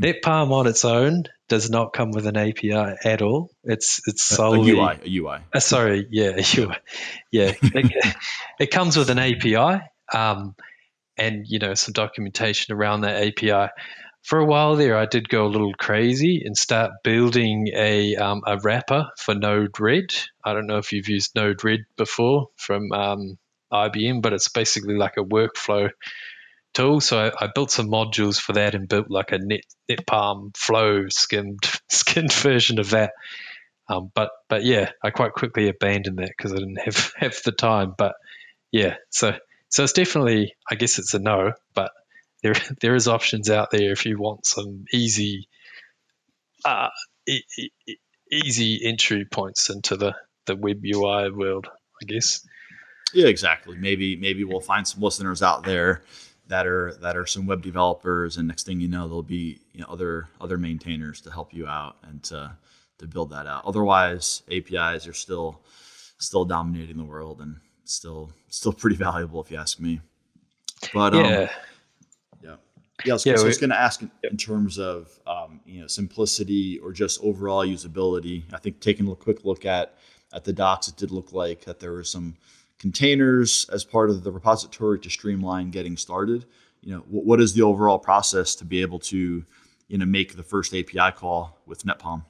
NetPalm 0.00 0.52
on 0.52 0.66
its 0.66 0.84
own 0.84 1.24
does 1.50 1.68
not 1.68 1.92
come 1.92 2.12
with 2.12 2.26
an 2.26 2.36
API 2.36 2.94
at 3.04 3.20
all. 3.20 3.50
It's 3.64 4.00
it's 4.06 4.22
solely 4.24 4.70
a 4.70 4.74
UI. 4.74 4.98
A 5.04 5.18
UI. 5.18 5.38
Uh, 5.52 5.60
sorry, 5.60 6.06
yeah, 6.08 6.40
UI. 6.56 6.76
Yeah, 7.30 7.52
it, 7.60 8.16
it 8.60 8.70
comes 8.70 8.96
with 8.96 9.10
an 9.10 9.18
API, 9.18 9.82
um, 10.14 10.54
and 11.18 11.44
you 11.46 11.58
know 11.58 11.74
some 11.74 11.92
documentation 11.92 12.74
around 12.74 13.02
that 13.02 13.22
API. 13.22 13.72
For 14.22 14.38
a 14.38 14.44
while 14.44 14.76
there, 14.76 14.96
I 14.96 15.06
did 15.06 15.28
go 15.28 15.46
a 15.46 15.48
little 15.48 15.74
crazy 15.74 16.42
and 16.44 16.56
start 16.56 16.92
building 17.02 17.68
a 17.74 18.14
um, 18.16 18.42
a 18.46 18.58
wrapper 18.58 19.08
for 19.18 19.34
Node-RED. 19.34 20.14
I 20.44 20.52
don't 20.52 20.66
know 20.66 20.78
if 20.78 20.92
you've 20.92 21.08
used 21.08 21.34
Node-RED 21.34 21.80
before 21.96 22.48
from 22.56 22.92
um, 22.92 23.38
IBM, 23.72 24.22
but 24.22 24.32
it's 24.32 24.48
basically 24.48 24.94
like 24.94 25.16
a 25.16 25.24
workflow 25.24 25.90
tool. 26.74 27.00
So 27.00 27.18
I, 27.18 27.44
I, 27.44 27.48
built 27.54 27.70
some 27.70 27.88
modules 27.88 28.40
for 28.40 28.52
that 28.54 28.74
and 28.74 28.88
built 28.88 29.10
like 29.10 29.32
a 29.32 29.38
Net 29.38 29.62
NetPalm 29.90 30.56
Flow 30.56 31.08
skimmed 31.08 31.64
skinned 31.88 32.32
version 32.32 32.78
of 32.78 32.90
that. 32.90 33.12
Um, 33.88 34.10
but 34.14 34.30
but 34.48 34.64
yeah, 34.64 34.90
I 35.02 35.10
quite 35.10 35.32
quickly 35.32 35.68
abandoned 35.68 36.18
that 36.18 36.32
because 36.36 36.52
I 36.52 36.56
didn't 36.56 36.80
have 36.80 37.12
have 37.16 37.36
the 37.44 37.52
time. 37.52 37.94
But 37.96 38.14
yeah, 38.70 38.96
so 39.10 39.36
so 39.68 39.84
it's 39.84 39.92
definitely 39.92 40.54
I 40.70 40.76
guess 40.76 40.98
it's 40.98 41.14
a 41.14 41.18
no, 41.18 41.52
but 41.74 41.90
there 42.42 42.54
there 42.80 42.94
is 42.94 43.08
options 43.08 43.50
out 43.50 43.70
there 43.70 43.92
if 43.92 44.06
you 44.06 44.18
want 44.18 44.46
some 44.46 44.84
easy 44.92 45.48
uh, 46.64 46.88
e- 47.26 47.42
e- 47.58 47.96
easy 48.30 48.80
entry 48.84 49.24
points 49.24 49.70
into 49.70 49.96
the 49.96 50.14
the 50.46 50.56
web 50.56 50.82
UI 50.84 51.30
world. 51.30 51.68
I 52.02 52.06
guess. 52.06 52.46
Yeah, 53.12 53.26
exactly. 53.26 53.76
Maybe 53.76 54.16
maybe 54.16 54.44
we'll 54.44 54.60
find 54.60 54.86
some 54.86 55.02
listeners 55.02 55.42
out 55.42 55.64
there 55.64 56.02
that 56.50 56.66
are 56.66 56.92
that 56.94 57.16
are 57.16 57.26
some 57.26 57.46
web 57.46 57.62
developers, 57.62 58.36
and 58.36 58.46
next 58.46 58.66
thing 58.66 58.80
you 58.80 58.88
know, 58.88 59.06
there'll 59.06 59.22
be 59.22 59.60
you 59.72 59.80
know, 59.80 59.86
other 59.88 60.28
other 60.40 60.58
maintainers 60.58 61.20
to 61.22 61.30
help 61.30 61.54
you 61.54 61.66
out 61.66 61.96
and 62.02 62.22
to 62.24 62.52
to 62.98 63.06
build 63.06 63.30
that 63.30 63.46
out. 63.46 63.64
Otherwise, 63.64 64.42
APIs 64.50 65.06
are 65.06 65.12
still 65.12 65.60
still 66.18 66.44
dominating 66.44 66.96
the 66.96 67.04
world 67.04 67.40
and 67.40 67.56
still 67.84 68.32
still 68.48 68.72
pretty 68.72 68.96
valuable 68.96 69.40
if 69.40 69.50
you 69.50 69.56
ask 69.56 69.78
me. 69.78 70.00
But 70.92 71.14
um, 71.14 71.24
yeah. 71.24 71.50
Yeah. 72.42 72.56
Yeah, 73.06 73.16
so, 73.16 73.30
yeah, 73.30 73.36
so 73.36 73.44
I 73.44 73.46
was 73.46 73.56
going 73.56 73.70
to 73.70 73.80
ask 73.80 74.02
in, 74.02 74.10
in, 74.24 74.36
terms 74.36 74.78
of 74.78 75.18
um, 75.26 75.60
you 75.64 75.80
know 75.80 75.86
simplicity 75.86 76.78
or 76.80 76.92
just 76.92 77.22
overall 77.22 77.64
usability. 77.64 78.42
I 78.52 78.58
think 78.58 78.80
taking 78.80 79.08
a 79.08 79.14
quick 79.14 79.44
look 79.44 79.64
at 79.64 79.94
at 80.32 80.44
the 80.44 80.52
docs, 80.52 80.88
it 80.88 80.96
did 80.96 81.10
look 81.10 81.32
like 81.32 81.64
that 81.64 81.80
there 81.80 81.92
were 81.92 82.04
some 82.04 82.36
containers 82.80 83.68
as 83.70 83.84
part 83.84 84.10
of 84.10 84.24
the 84.24 84.32
repository 84.32 84.98
to 84.98 85.10
streamline 85.10 85.70
getting 85.70 85.96
started. 85.96 86.46
You 86.80 86.94
know, 86.94 87.04
what 87.08 87.40
is 87.40 87.52
the 87.52 87.62
overall 87.62 87.98
process 87.98 88.54
to 88.56 88.64
be 88.64 88.80
able 88.80 88.98
to, 89.00 89.44
you 89.86 89.98
know, 89.98 90.06
make 90.06 90.34
the 90.34 90.42
first 90.42 90.74
API 90.74 91.12
call 91.14 91.58
with 91.66 91.84
NetPalm? 91.84 92.24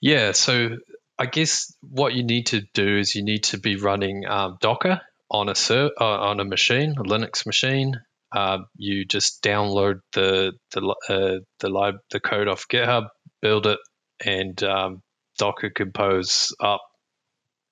Yeah, 0.00 0.32
so 0.32 0.76
I 1.18 1.26
guess 1.26 1.74
what 1.82 2.14
you 2.14 2.22
need 2.22 2.46
to 2.46 2.62
do 2.72 2.98
is 2.98 3.14
you 3.14 3.24
need 3.24 3.42
to 3.44 3.58
be 3.58 3.76
running 3.76 4.26
um, 4.26 4.56
Docker 4.60 5.00
on 5.28 5.48
a 5.48 5.54
ser- 5.54 5.90
uh, 6.00 6.04
on 6.04 6.40
a 6.40 6.44
machine, 6.44 6.94
a 6.96 7.02
Linux 7.02 7.44
machine. 7.44 8.00
Uh, 8.32 8.58
you 8.76 9.04
just 9.04 9.42
download 9.42 10.00
the 10.12 10.52
the 10.70 10.94
uh, 11.08 11.40
the 11.58 11.98
the 12.10 12.20
code 12.20 12.46
off 12.46 12.68
GitHub, 12.68 13.08
build 13.42 13.66
it, 13.66 13.80
and 14.24 14.62
um, 14.62 15.02
Docker 15.36 15.70
compose 15.70 16.54
up, 16.60 16.82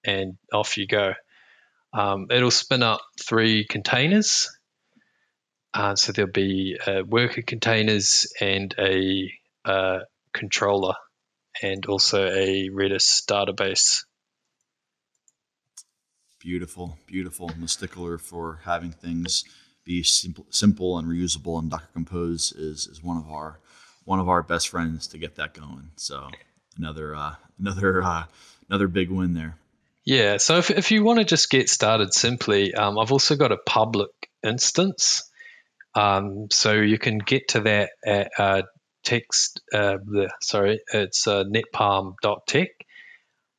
and 0.04 0.36
off 0.52 0.76
you 0.76 0.86
go. 0.88 1.14
Um, 1.92 2.26
it'll 2.30 2.50
spin 2.50 2.82
up 2.82 3.00
three 3.20 3.64
containers. 3.64 4.48
Uh, 5.72 5.94
so 5.96 6.12
there'll 6.12 6.30
be 6.30 6.78
uh, 6.86 7.02
worker 7.06 7.42
containers 7.42 8.26
and 8.40 8.74
a 8.78 9.30
uh, 9.64 10.00
controller, 10.32 10.94
and 11.62 11.86
also 11.86 12.26
a 12.26 12.70
Redis 12.70 13.24
database. 13.26 14.04
Beautiful, 16.40 16.98
beautiful. 17.06 17.50
I'm 17.54 17.64
a 17.64 17.68
stickler 17.68 18.16
for 18.16 18.60
having 18.64 18.92
things 18.92 19.44
be 19.88 20.02
simple, 20.02 20.46
simple 20.50 20.98
and 20.98 21.08
reusable, 21.08 21.58
and 21.58 21.70
Docker 21.70 21.88
Compose 21.94 22.52
is 22.52 22.86
is 22.86 23.02
one 23.02 23.16
of 23.16 23.28
our 23.30 23.58
one 24.04 24.20
of 24.20 24.28
our 24.28 24.42
best 24.42 24.68
friends 24.68 25.06
to 25.08 25.18
get 25.18 25.36
that 25.36 25.54
going. 25.54 25.90
So 25.96 26.28
another 26.76 27.16
uh, 27.16 27.36
another 27.58 28.02
uh, 28.02 28.24
another 28.68 28.86
big 28.86 29.10
win 29.10 29.32
there. 29.32 29.56
Yeah, 30.08 30.38
so 30.38 30.56
if, 30.56 30.70
if 30.70 30.90
you 30.90 31.04
want 31.04 31.18
to 31.18 31.24
just 31.26 31.50
get 31.50 31.68
started 31.68 32.14
simply, 32.14 32.72
um, 32.74 32.98
I've 32.98 33.12
also 33.12 33.36
got 33.36 33.52
a 33.52 33.58
public 33.58 34.08
instance. 34.42 35.30
Um, 35.94 36.46
so 36.50 36.72
you 36.72 36.96
can 36.98 37.18
get 37.18 37.48
to 37.48 37.60
that 37.60 37.90
at 38.06 38.30
uh, 38.38 38.62
text, 39.04 39.60
uh, 39.70 39.98
the, 40.02 40.30
sorry, 40.40 40.80
it's 40.94 41.26
uh, 41.26 41.44
netpalm.tech. 41.44 42.68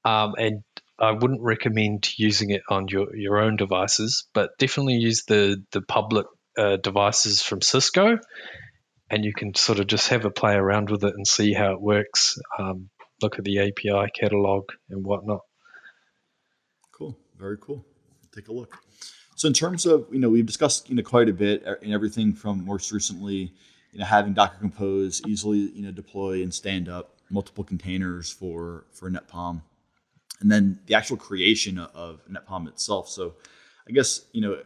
Um, 0.03 0.33
and 0.39 0.63
I 0.97 1.11
wouldn't 1.11 1.43
recommend 1.43 2.17
using 2.17 2.49
it 2.49 2.63
on 2.67 2.87
your, 2.87 3.15
your 3.15 3.37
own 3.37 3.55
devices, 3.55 4.27
but 4.33 4.57
definitely 4.57 4.95
use 4.95 5.25
the, 5.25 5.63
the 5.71 5.83
public 5.83 6.25
uh, 6.57 6.77
devices 6.77 7.43
from 7.43 7.61
Cisco. 7.61 8.17
And 9.07 9.23
you 9.23 9.35
can 9.35 9.53
sort 9.53 9.79
of 9.79 9.85
just 9.85 10.07
have 10.07 10.25
a 10.25 10.31
play 10.31 10.55
around 10.55 10.89
with 10.89 11.03
it 11.03 11.13
and 11.15 11.27
see 11.27 11.53
how 11.53 11.73
it 11.73 11.79
works. 11.79 12.39
Um, 12.57 12.89
look 13.21 13.37
at 13.37 13.45
the 13.45 13.59
API 13.59 14.09
catalog 14.19 14.63
and 14.89 15.05
whatnot. 15.05 15.41
Very 17.39 17.57
cool. 17.57 17.85
Take 18.35 18.49
a 18.49 18.51
look. 18.51 18.77
So 19.35 19.47
in 19.47 19.53
terms 19.53 19.85
of 19.85 20.07
you 20.11 20.19
know 20.19 20.29
we've 20.29 20.45
discussed 20.45 20.89
you 20.89 20.95
know 20.95 21.03
quite 21.03 21.29
a 21.29 21.33
bit 21.33 21.65
uh, 21.65 21.75
in 21.81 21.93
everything 21.93 22.33
from 22.33 22.65
most 22.65 22.91
recently 22.91 23.53
you 23.93 23.99
know 23.99 24.05
having 24.05 24.33
Docker 24.33 24.57
Compose 24.59 25.21
easily 25.25 25.71
you 25.73 25.83
know 25.83 25.91
deploy 25.91 26.43
and 26.43 26.53
stand 26.53 26.89
up 26.89 27.15
multiple 27.29 27.63
containers 27.63 28.29
for 28.29 28.85
for 28.91 29.09
NetPalm, 29.09 29.61
and 30.41 30.51
then 30.51 30.79
the 30.87 30.95
actual 30.95 31.15
creation 31.15 31.77
of 31.77 32.21
NetPalm 32.29 32.67
itself. 32.67 33.07
So 33.07 33.35
I 33.87 33.93
guess 33.93 34.25
you 34.33 34.41
know 34.41 34.61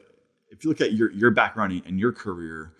if 0.49 0.63
you 0.63 0.71
look 0.71 0.81
at 0.81 0.93
your 0.93 1.11
your 1.11 1.29
background 1.29 1.83
and 1.85 1.99
your 1.99 2.11
career, 2.11 2.73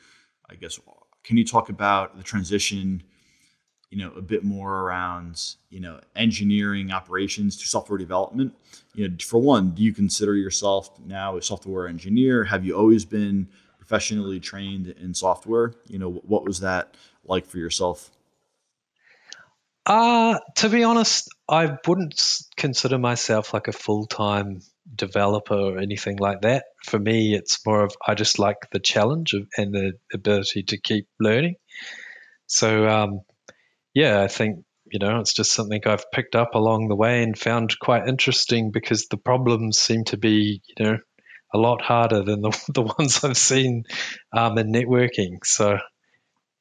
I 0.50 0.56
guess 0.56 0.80
can 1.24 1.38
you 1.38 1.46
talk 1.46 1.70
about 1.70 2.18
the 2.18 2.24
transition 2.24 3.04
you 3.94 4.00
know 4.00 4.12
a 4.18 4.22
bit 4.24 4.44
more 4.44 4.80
around 4.80 5.56
you 5.70 5.80
know 5.80 6.00
engineering 6.16 6.92
operations 6.92 7.56
to 7.58 7.68
software 7.68 8.00
development. 8.00 8.56
You 8.96 9.08
know 9.08 9.16
for 9.24 9.40
one 9.40 9.70
do 9.76 9.84
you 9.84 9.94
consider 9.94 10.36
yourself 10.36 11.00
now 11.06 11.38
a 11.38 11.44
software 11.44 11.88
engineer? 11.88 12.44
Have 12.46 12.66
you 12.66 12.76
always 12.76 13.06
been 13.06 13.48
professionally 13.78 14.40
trained 14.40 14.88
in 14.88 15.14
software? 15.14 15.76
You 15.88 16.00
know 16.00 16.10
what 16.10 16.44
was 16.44 16.62
that 16.62 16.96
like 17.24 17.46
for 17.46 17.60
yourself? 17.60 18.10
Uh 19.86 20.40
to 20.56 20.70
be 20.70 20.84
honest 20.84 21.30
i 21.48 21.78
wouldn't 21.88 22.20
consider 22.58 22.98
myself 22.98 23.54
like 23.54 23.68
a 23.68 23.74
full-time 23.74 24.62
developer 24.96 25.54
or 25.54 25.78
anything 25.78 26.18
like 26.18 26.42
that. 26.42 26.64
For 26.84 26.98
me 26.98 27.36
it's 27.36 27.64
more 27.64 27.84
of 27.84 27.96
i 28.08 28.16
just 28.16 28.40
like 28.40 28.58
the 28.72 28.80
challenge 28.80 29.34
of, 29.34 29.48
and 29.56 29.72
the 29.72 29.94
ability 30.12 30.64
to 30.64 30.78
keep 30.80 31.08
learning. 31.20 31.58
So 32.48 32.88
um, 32.88 33.22
yeah, 33.94 34.22
I 34.22 34.28
think 34.28 34.66
you 34.94 35.00
know, 35.00 35.20
it's 35.20 35.34
just 35.34 35.52
something 35.52 35.82
I've 35.88 36.12
picked 36.12 36.36
up 36.36 36.54
along 36.54 36.88
the 36.88 36.96
way 36.96 37.24
and 37.24 37.38
found 37.38 37.78
quite 37.80 38.08
interesting 38.08 38.70
because 38.70 39.08
the 39.08 39.18
problems 39.18 39.80
seem 39.80 40.04
to 40.06 40.18
be, 40.18 40.62
you 40.78 40.86
know, 40.86 40.98
a 41.52 41.58
lot 41.58 41.82
harder 41.82 42.22
than 42.22 42.42
the, 42.42 42.64
the 42.74 42.84
ones 42.84 43.24
I've 43.24 43.38
seen 43.38 43.86
um, 44.32 44.58
in 44.60 44.72
networking. 44.72 45.44
So, 45.44 45.80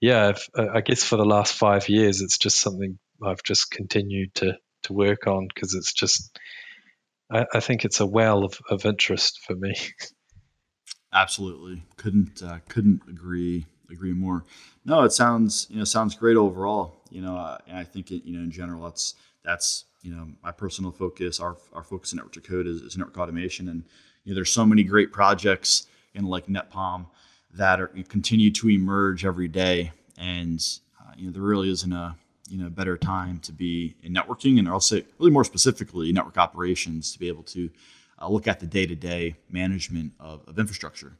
yeah, 0.01 0.33
I 0.57 0.81
guess 0.81 1.05
for 1.05 1.17
the 1.17 1.27
last 1.27 1.55
five 1.55 1.91
years, 1.91 2.23
it's 2.23 2.39
just 2.39 2.59
something 2.59 2.99
I've 3.23 3.43
just 3.43 3.71
continued 3.71 4.35
to 4.37 4.57
to 4.85 4.93
work 4.93 5.29
on 5.29 5.47
because 5.47 5.75
it's 5.75 5.93
just, 5.93 6.37
I, 7.31 7.47
I, 7.55 7.61
think 7.61 7.85
it's 7.85 8.01
a 8.01 8.07
well 8.07 8.43
of, 8.43 8.59
of 8.69 8.85
interest 8.85 9.39
for 9.47 9.55
me. 9.55 9.75
Absolutely, 11.13 11.85
couldn't 11.97 12.43
uh, 12.43 12.59
couldn't 12.69 13.03
agree 13.09 13.67
agree 13.91 14.15
more. 14.15 14.45
No, 14.85 15.03
it 15.03 15.13
sounds 15.13 15.67
you 15.71 15.77
know 15.77 15.85
sounds 15.85 16.17
great 16.17 16.37
overall. 16.37 17.02
You 17.13 17.23
know, 17.23 17.37
uh, 17.37 17.59
I 17.73 17.85
think 17.85 18.11
it, 18.11 18.25
you 18.25 18.37
know 18.37 18.43
in 18.43 18.51
general 18.51 18.85
that's 18.85 19.15
that's 19.45 19.85
you 20.03 20.15
know 20.15 20.29
my 20.43 20.53
personal 20.53 20.91
focus. 20.91 21.41
Our 21.41 21.57
our 21.73 21.83
focus 21.83 22.13
in 22.13 22.17
network 22.17 22.45
code 22.45 22.67
is, 22.67 22.83
is 22.83 22.97
network 22.97 23.19
automation, 23.19 23.69
and 23.69 23.85
you 24.25 24.33
know 24.33 24.35
there's 24.35 24.53
so 24.53 24.65
many 24.65 24.83
great 24.83 25.13
projects 25.13 25.87
in 26.15 26.25
like 26.25 26.47
NetPalm 26.47 27.07
that 27.55 27.81
are 27.81 27.89
continue 28.09 28.51
to 28.51 28.71
emerge 28.71 29.25
every 29.25 29.49
day, 29.49 29.93
and 30.19 30.65
uh, 31.01 31.13
you 31.17 31.27
know 31.27 31.33
there 31.33 31.43
really 31.43 31.71
isn't 31.71 31.93
a 31.93 32.17
you 32.49 32.59
know 32.59 32.69
better 32.69 32.97
time 32.97 33.39
to 33.41 33.53
be 33.53 33.95
in 34.03 34.15
networking, 34.15 34.59
and 34.59 34.69
I'll 34.69 34.81
say 34.81 35.05
really 35.19 35.33
more 35.33 35.45
specifically 35.45 36.13
network 36.13 36.39
operations 36.39 37.13
to 37.13 37.19
be 37.19 37.29
able 37.29 37.45
to 37.45 37.71
uh, 38.21 38.29
look 38.29 38.49
at 38.49 38.61
the 38.61 38.67
day 38.67 38.87
to 38.87 38.95
day 38.95 39.37
management 39.51 40.13
of, 40.21 40.47
of 40.49 40.59
infrastructure. 40.59 41.13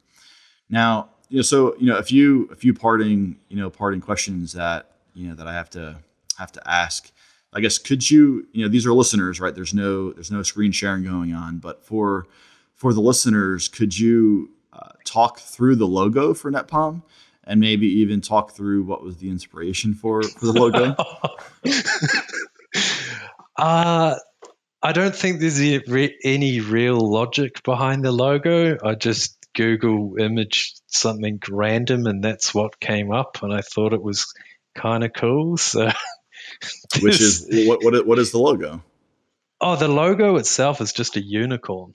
Now, 0.69 1.09
you 1.29 1.37
know, 1.37 1.41
so 1.43 1.75
you 1.77 1.87
know, 1.87 1.97
a 1.97 2.03
few 2.03 2.49
a 2.51 2.55
few 2.55 2.73
parting 2.73 3.37
you 3.49 3.57
know 3.57 3.69
parting 3.69 4.01
questions 4.01 4.53
that 4.53 4.92
you 5.13 5.27
know 5.27 5.35
that 5.35 5.47
I 5.47 5.53
have 5.53 5.69
to 5.71 5.99
have 6.37 6.51
to 6.53 6.69
ask. 6.69 7.11
I 7.53 7.59
guess 7.59 7.77
could 7.77 8.09
you 8.09 8.47
you 8.51 8.63
know 8.63 8.69
these 8.69 8.85
are 8.85 8.93
listeners, 8.93 9.39
right? 9.39 9.53
There's 9.53 9.73
no 9.73 10.11
there's 10.11 10.31
no 10.31 10.43
screen 10.43 10.71
sharing 10.71 11.03
going 11.03 11.33
on, 11.33 11.57
but 11.57 11.83
for 11.83 12.27
for 12.75 12.93
the 12.93 13.01
listeners, 13.01 13.67
could 13.67 13.97
you 13.97 14.51
uh, 14.73 14.89
talk 15.05 15.39
through 15.39 15.75
the 15.75 15.87
logo 15.87 16.33
for 16.33 16.51
NetPalm 16.51 17.03
and 17.43 17.59
maybe 17.59 17.87
even 17.87 18.21
talk 18.21 18.51
through 18.51 18.83
what 18.83 19.03
was 19.03 19.17
the 19.17 19.29
inspiration 19.29 19.93
for 19.93 20.23
for 20.23 20.45
the 20.45 20.53
logo? 20.53 20.95
uh 23.57 24.15
I 24.85 24.91
don't 24.91 25.15
think 25.15 25.39
there's 25.39 25.61
any 26.25 26.59
real 26.59 26.99
logic 26.99 27.63
behind 27.63 28.03
the 28.03 28.11
logo. 28.11 28.77
I 28.83 28.95
just 28.95 29.37
Google 29.55 30.17
image 30.19 30.73
something 30.87 31.39
random, 31.49 32.05
and 32.05 32.21
that's 32.21 32.53
what 32.53 32.79
came 32.79 33.11
up, 33.11 33.41
and 33.43 33.53
I 33.53 33.61
thought 33.61 33.93
it 33.93 34.01
was 34.01 34.33
kind 34.73 35.03
of 35.03 35.13
cool. 35.13 35.57
So, 35.57 35.91
which 37.01 37.21
is 37.21 37.47
what 37.67 37.83
what 37.83 38.05
what 38.05 38.19
is 38.19 38.31
the 38.31 38.39
logo? 38.39 38.83
Oh, 39.61 39.75
the 39.75 39.87
logo 39.87 40.35
itself 40.37 40.81
is 40.81 40.91
just 40.91 41.15
a 41.15 41.21
unicorn. 41.21 41.93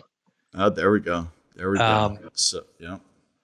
Oh, 0.54 0.70
there 0.70 0.90
we 0.90 1.00
go. 1.00 1.28
There 1.54 1.70
we 1.70 1.78
go. 1.78 1.84
Um, 1.84 2.18
so, 2.32 2.64
yeah. 2.78 2.98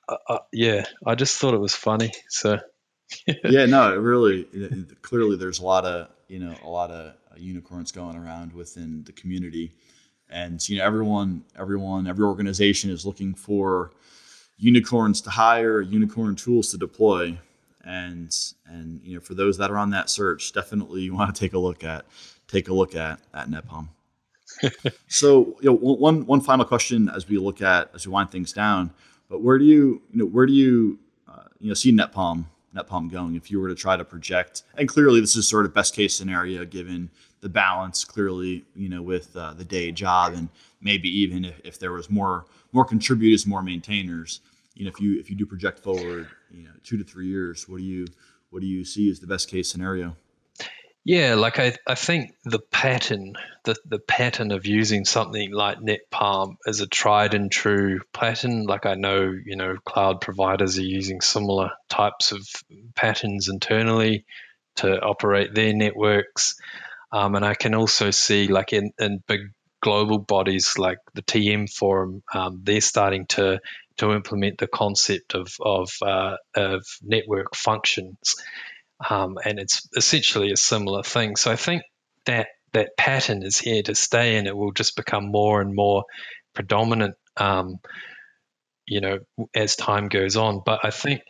Uh, 0.09 0.16
uh, 0.29 0.38
yeah, 0.53 0.87
I 1.05 1.14
just 1.14 1.38
thought 1.38 1.55
it 1.55 1.61
was 1.61 1.75
funny. 1.75 2.12
So. 2.29 2.59
yeah, 3.44 3.66
no, 3.66 3.97
really. 3.97 4.44
Clearly, 5.03 5.37
there's 5.37 5.59
a 5.59 5.64
lot 5.64 5.85
of 5.85 6.09
you 6.29 6.38
know 6.38 6.55
a 6.64 6.68
lot 6.68 6.90
of 6.90 7.14
unicorns 7.37 7.92
going 7.92 8.16
around 8.16 8.53
within 8.53 9.05
the 9.05 9.12
community, 9.12 9.73
and 10.31 10.66
you 10.68 10.79
know 10.79 10.85
everyone, 10.85 11.44
everyone, 11.59 12.07
every 12.07 12.25
organization 12.25 12.90
is 12.90 13.05
looking 13.05 13.35
for 13.35 13.92
unicorns 14.57 15.20
to 15.23 15.31
hire, 15.31 15.81
unicorn 15.81 16.37
tools 16.37 16.70
to 16.70 16.79
deploy. 16.79 17.38
And 17.85 18.35
and 18.66 19.01
you 19.05 19.14
know, 19.14 19.20
for 19.20 19.35
those 19.35 19.59
that 19.59 19.70
are 19.70 19.79
on 19.79 19.90
that 19.90 20.09
search, 20.11 20.53
definitely 20.53 21.03
you 21.03 21.14
want 21.14 21.35
to 21.35 21.38
take 21.38 21.53
a 21.53 21.59
look 21.59 21.85
at 21.85 22.07
take 22.49 22.68
a 22.68 22.75
look 22.75 22.94
at 22.94 23.20
at 23.33 23.49
NetPalm. 23.49 23.88
so 25.09 25.57
you 25.61 25.70
know, 25.70 25.75
one 25.75 26.27
one 26.27 26.40
final 26.40 26.64
question 26.64 27.09
as 27.09 27.29
we 27.29 27.38
look 27.38 27.61
at 27.61 27.90
as 27.94 28.07
we 28.07 28.12
wind 28.12 28.31
things 28.31 28.53
down. 28.53 28.92
But 29.29 29.42
where 29.42 29.59
do 29.59 29.64
you 29.64 30.03
you 30.12 30.18
know 30.20 30.27
where 30.27 30.47
do 30.47 30.53
you 30.53 30.99
uh, 31.29 31.44
you 31.59 31.68
know 31.68 31.75
see 31.75 31.92
NetPalm 31.92 32.44
NetPalm 32.75 33.11
going 33.11 33.37
if 33.37 33.51
you 33.51 33.61
were 33.61 33.68
to 33.68 33.75
try 33.75 33.97
to 33.97 34.05
project? 34.05 34.62
And 34.77 34.88
clearly, 34.88 35.20
this 35.20 35.37
is 35.37 35.49
sort 35.49 35.66
of 35.66 35.75
best 35.75 35.94
case 35.94 36.16
scenario 36.16 36.64
given 36.64 37.11
the 37.40 37.49
balance. 37.49 38.05
Clearly, 38.05 38.64
you 38.75 38.88
know, 38.88 39.03
with 39.03 39.35
uh, 39.37 39.55
the 39.55 39.64
day 39.64 39.92
job 39.92 40.35
and 40.35 40.49
maybe 40.81 41.09
even 41.09 41.44
if, 41.44 41.61
if 41.64 41.79
there 41.79 41.92
was 41.92 42.09
more 42.09 42.47
more 42.73 42.85
contributors, 42.85 43.47
more 43.47 43.62
maintainers. 43.62 44.40
You 44.75 44.85
know, 44.85 44.90
if 44.90 45.01
you 45.01 45.18
if 45.18 45.31
you 45.31 45.37
do 45.37 45.47
project 45.47 45.81
forward, 45.81 46.29
you 46.55 46.64
know, 46.64 46.75
two 46.83 46.97
to 46.99 47.05
three 47.05 47.29
years, 47.29 47.69
what 47.69 47.79
do 47.79 47.85
you 47.85 48.07
what 48.51 48.61
do 48.61 48.67
you 48.67 48.85
see 48.85 49.11
as 49.11 49.21
the 49.21 49.27
best 49.27 49.49
case 49.49 49.71
scenario? 49.71 50.17
Yeah, 51.05 51.35
like 51.35 51.59
I, 51.59 51.75
I 51.87 51.97
think 51.97 52.35
the 52.45 52.61
pattern, 52.61 53.35
the, 53.64 53.77
the 53.85 53.99
pattern 53.99 54.53
of 54.53 54.64
using 54.64 55.05
something 55.05 55.53
like 55.53 55.79
NetPalm 55.79 56.57
as 56.67 56.81
a 56.81 56.87
tried 56.87 57.35
and 57.35 57.53
true 57.53 58.01
pattern, 58.14 58.64
like 58.64 58.87
I 58.87 58.95
know, 58.95 59.35
you 59.45 59.57
know, 59.57 59.77
cloud 59.85 60.23
providers 60.23 60.79
are 60.79 60.83
using 60.83 61.21
similar 61.21 61.73
types 61.90 62.33
of 62.33 62.49
patterns 62.95 63.51
internally 63.51 64.25
to 64.77 64.99
operate 64.99 65.55
their 65.55 65.75
networks. 65.75 66.55
Um, 67.12 67.35
and 67.35 67.45
I 67.45 67.53
can 67.53 67.75
also 67.75 68.11
see 68.11 68.49
like 68.49 68.73
in, 68.73 68.93
in 68.99 69.23
big 69.27 69.51
global 69.83 70.19
bodies 70.19 70.79
like 70.79 70.99
the 71.12 71.23
TM 71.23 71.71
Forum, 71.71 72.23
um, 72.33 72.61
they're 72.62 72.81
starting 72.81 73.27
to 73.27 73.61
to 73.98 74.12
implement 74.12 74.59
the 74.59 74.66
concept 74.66 75.35
of 75.35 75.54
of, 75.61 75.90
uh, 76.02 76.37
of 76.54 76.87
network 77.02 77.54
functions, 77.54 78.37
um, 79.09 79.38
and 79.44 79.59
it's 79.59 79.88
essentially 79.96 80.52
a 80.52 80.57
similar 80.57 81.02
thing. 81.02 81.37
So 81.37 81.50
I 81.50 81.57
think 81.57 81.83
that 82.26 82.48
that 82.72 82.96
pattern 82.96 83.42
is 83.42 83.59
here 83.59 83.83
to 83.83 83.94
stay, 83.94 84.37
and 84.37 84.46
it 84.46 84.57
will 84.57 84.72
just 84.72 84.96
become 84.96 85.26
more 85.26 85.61
and 85.61 85.74
more 85.74 86.04
predominant. 86.54 87.16
Um, 87.37 87.78
you 88.87 89.00
know, 89.00 89.18
as 89.54 89.76
time 89.76 90.09
goes 90.09 90.37
on, 90.37 90.62
but 90.64 90.80
I 90.85 90.90
think 90.90 91.22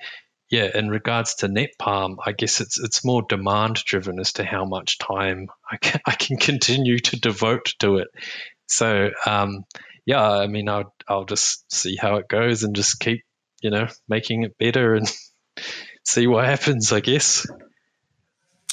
yeah, 0.50 0.70
in 0.72 0.88
regards 0.88 1.36
to 1.36 1.48
NetPalm, 1.48 2.16
I 2.24 2.32
guess 2.32 2.60
it's 2.60 2.78
it's 2.78 3.04
more 3.04 3.22
demand 3.22 3.76
driven 3.84 4.20
as 4.20 4.34
to 4.34 4.44
how 4.44 4.64
much 4.64 4.98
time 4.98 5.48
I 5.70 5.78
can, 5.78 6.00
I 6.06 6.12
can 6.12 6.36
continue 6.36 6.98
to 6.98 7.18
devote 7.18 7.74
to 7.80 7.96
it. 7.98 8.08
So 8.66 9.10
um, 9.26 9.64
yeah, 10.06 10.22
I 10.22 10.46
mean, 10.46 10.68
I'll 10.68 10.94
I'll 11.08 11.24
just 11.24 11.70
see 11.72 11.96
how 11.96 12.16
it 12.16 12.28
goes 12.28 12.62
and 12.62 12.76
just 12.76 13.00
keep 13.00 13.22
you 13.62 13.70
know 13.70 13.88
making 14.08 14.42
it 14.44 14.58
better 14.58 14.94
and 14.94 15.10
see 16.04 16.26
what 16.26 16.44
happens. 16.44 16.92
I 16.92 17.00
guess. 17.00 17.46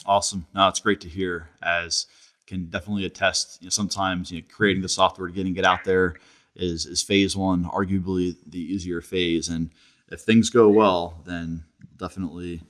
Awesome. 0.06 0.48
No, 0.54 0.68
it's 0.68 0.80
great 0.80 1.02
to 1.02 1.10
hear. 1.10 1.50
As 1.62 2.08
can 2.48 2.66
definitely 2.66 3.06
attest. 3.06 3.60
You 3.62 3.68
know, 3.68 3.70
sometimes 3.72 4.32
you 4.32 4.42
know, 4.42 4.48
creating 4.52 4.82
the 4.82 4.90
software, 4.90 5.30
getting 5.30 5.56
it 5.56 5.66
out 5.66 5.84
there, 5.86 6.16
is 6.56 6.86
is 6.86 7.02
phase 7.02 7.36
one, 7.36 7.66
arguably 7.66 8.36
the 8.46 8.60
easier 8.60 9.02
phase, 9.02 9.48
and 9.48 9.72
if 10.10 10.22
things 10.22 10.50
go 10.50 10.68
well, 10.68 11.22
then 11.26 11.64
definitely 11.98 12.62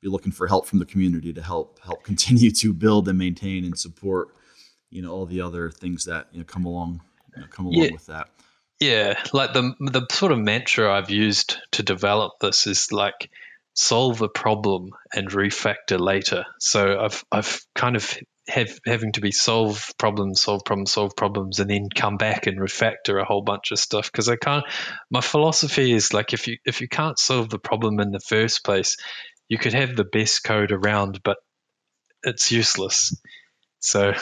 be 0.00 0.08
looking 0.08 0.32
for 0.32 0.46
help 0.46 0.66
from 0.66 0.78
the 0.78 0.86
community 0.86 1.32
to 1.32 1.42
help 1.42 1.78
help 1.84 2.02
continue 2.10 2.50
to 2.50 2.72
build 2.72 3.08
and 3.08 3.18
maintain 3.18 3.64
and 3.64 3.78
support 3.78 4.28
you 4.90 5.02
know 5.02 5.12
all 5.12 5.26
the 5.26 5.40
other 5.40 5.70
things 5.70 6.04
that 6.04 6.28
you 6.32 6.38
know 6.38 6.44
come 6.44 6.64
along 6.64 7.00
you 7.38 7.44
know, 7.44 7.50
come 7.50 7.66
along 7.66 7.84
yeah. 7.84 7.92
with 7.92 8.06
that 8.06 8.28
yeah 8.80 9.18
like 9.32 9.52
the 9.52 9.74
the 9.80 10.06
sort 10.10 10.32
of 10.32 10.38
mantra 10.38 10.92
i've 10.92 11.10
used 11.10 11.58
to 11.72 11.82
develop 11.82 12.32
this 12.40 12.66
is 12.66 12.92
like 12.92 13.30
solve 13.74 14.22
a 14.22 14.28
problem 14.28 14.90
and 15.14 15.30
refactor 15.30 15.98
later 15.98 16.44
so 16.58 16.98
i've 17.00 17.24
i've 17.32 17.60
kind 17.74 17.96
of 17.96 18.18
have 18.48 18.80
having 18.86 19.12
to 19.12 19.20
be 19.20 19.30
solve 19.30 19.92
problems, 19.98 20.40
solve 20.40 20.64
problems, 20.64 20.92
solve 20.92 21.14
problems, 21.16 21.60
and 21.60 21.70
then 21.70 21.88
come 21.94 22.16
back 22.16 22.46
and 22.46 22.58
refactor 22.58 23.20
a 23.20 23.24
whole 23.24 23.42
bunch 23.42 23.70
of 23.70 23.78
stuff. 23.78 24.10
Because 24.10 24.28
I 24.28 24.36
can't. 24.36 24.64
My 25.10 25.20
philosophy 25.20 25.92
is 25.92 26.12
like 26.12 26.32
if 26.32 26.48
you 26.48 26.56
if 26.64 26.80
you 26.80 26.88
can't 26.88 27.18
solve 27.18 27.50
the 27.50 27.58
problem 27.58 28.00
in 28.00 28.10
the 28.10 28.20
first 28.20 28.64
place, 28.64 28.96
you 29.48 29.58
could 29.58 29.74
have 29.74 29.94
the 29.94 30.04
best 30.04 30.44
code 30.44 30.72
around, 30.72 31.22
but 31.22 31.36
it's 32.22 32.50
useless. 32.50 33.14
So 33.80 34.14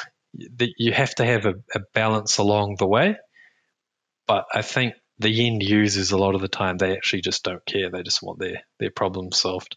you 0.79 0.93
have 0.93 1.15
to 1.17 1.25
have 1.25 1.47
a, 1.47 1.55
a 1.75 1.81
balance 1.95 2.39
along 2.39 2.77
the 2.79 2.87
way. 2.87 3.17
But 4.27 4.47
I 4.53 4.63
think 4.63 4.95
the 5.19 5.47
end 5.47 5.63
users 5.63 6.11
a 6.11 6.19
lot 6.19 6.35
of 6.35 6.41
the 6.41 6.49
time 6.49 6.77
they 6.77 6.93
actually 6.93 7.23
just 7.23 7.45
don't 7.45 7.65
care. 7.65 7.91
They 7.91 8.03
just 8.03 8.23
want 8.23 8.39
their 8.39 8.63
their 8.79 8.91
problem 8.91 9.33
solved. 9.33 9.77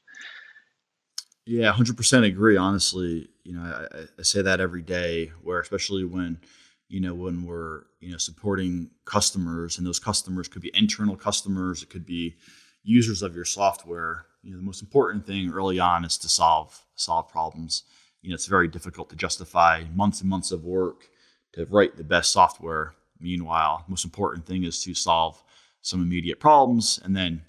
Yeah, 1.45 1.71
hundred 1.71 1.97
percent 1.97 2.25
agree. 2.25 2.57
Honestly, 2.57 3.29
you 3.43 3.53
know, 3.53 3.87
I, 3.91 3.99
I, 4.19 4.23
say 4.23 4.41
that 4.41 4.59
every 4.59 4.81
day. 4.81 5.31
Where 5.41 5.59
especially 5.59 6.03
when, 6.03 6.39
you 6.87 6.99
know, 6.99 7.15
when 7.15 7.43
we're 7.45 7.83
you 7.99 8.11
know 8.11 8.17
supporting 8.17 8.91
customers, 9.05 9.77
and 9.77 9.87
those 9.87 9.99
customers 9.99 10.47
could 10.47 10.61
be 10.61 10.71
internal 10.73 11.15
customers, 11.15 11.81
it 11.81 11.89
could 11.89 12.05
be 12.05 12.35
users 12.83 13.21
of 13.21 13.35
your 13.35 13.45
software. 13.45 14.25
You 14.43 14.51
know, 14.51 14.57
the 14.57 14.63
most 14.63 14.81
important 14.81 15.25
thing 15.25 15.51
early 15.51 15.79
on 15.79 16.05
is 16.05 16.17
to 16.19 16.29
solve 16.29 16.83
solve 16.95 17.29
problems. 17.29 17.83
You 18.21 18.29
know, 18.29 18.35
it's 18.35 18.47
very 18.47 18.67
difficult 18.67 19.09
to 19.09 19.15
justify 19.15 19.83
months 19.93 20.21
and 20.21 20.29
months 20.29 20.51
of 20.51 20.65
work 20.65 21.09
to 21.53 21.65
write 21.65 21.97
the 21.97 22.03
best 22.03 22.31
software. 22.31 22.93
Meanwhile, 23.19 23.85
most 23.87 24.05
important 24.05 24.45
thing 24.45 24.63
is 24.63 24.83
to 24.83 24.93
solve 24.93 25.41
some 25.81 26.01
immediate 26.01 26.39
problems, 26.39 26.99
and 27.03 27.15
then 27.15 27.41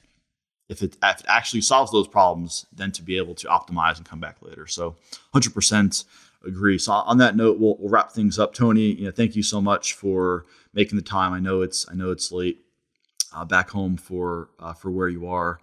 if 0.68 0.82
it, 0.82 0.96
if 1.02 1.20
it, 1.20 1.26
actually 1.28 1.60
solves 1.60 1.90
those 1.90 2.06
problems, 2.06 2.66
then 2.72 2.92
to 2.92 3.02
be 3.02 3.16
able 3.16 3.34
to 3.34 3.48
optimize 3.48 3.96
and 3.96 4.08
come 4.08 4.20
back 4.20 4.36
later. 4.40 4.68
So 4.68 4.96
100% 5.34 6.04
agree. 6.46 6.78
So 6.78 6.92
on 6.92 7.18
that 7.18 7.36
note, 7.36 7.58
we'll, 7.58 7.76
we'll 7.78 7.90
wrap 7.90 8.12
things 8.12 8.38
up. 8.38 8.54
Tony, 8.54 8.92
you 8.92 9.04
know, 9.04 9.10
thank 9.10 9.34
you 9.34 9.42
so 9.42 9.60
much 9.60 9.94
for 9.94 10.46
making 10.72 10.96
the 10.96 11.02
time. 11.02 11.32
I 11.32 11.40
know 11.40 11.62
it's 11.62 11.86
I 11.90 11.94
know 11.94 12.10
it's 12.10 12.32
late 12.32 12.60
uh, 13.34 13.44
back 13.44 13.70
home 13.70 13.96
for 13.96 14.50
uh, 14.58 14.72
for 14.72 14.90
where 14.90 15.08
you 15.08 15.26
are, 15.26 15.60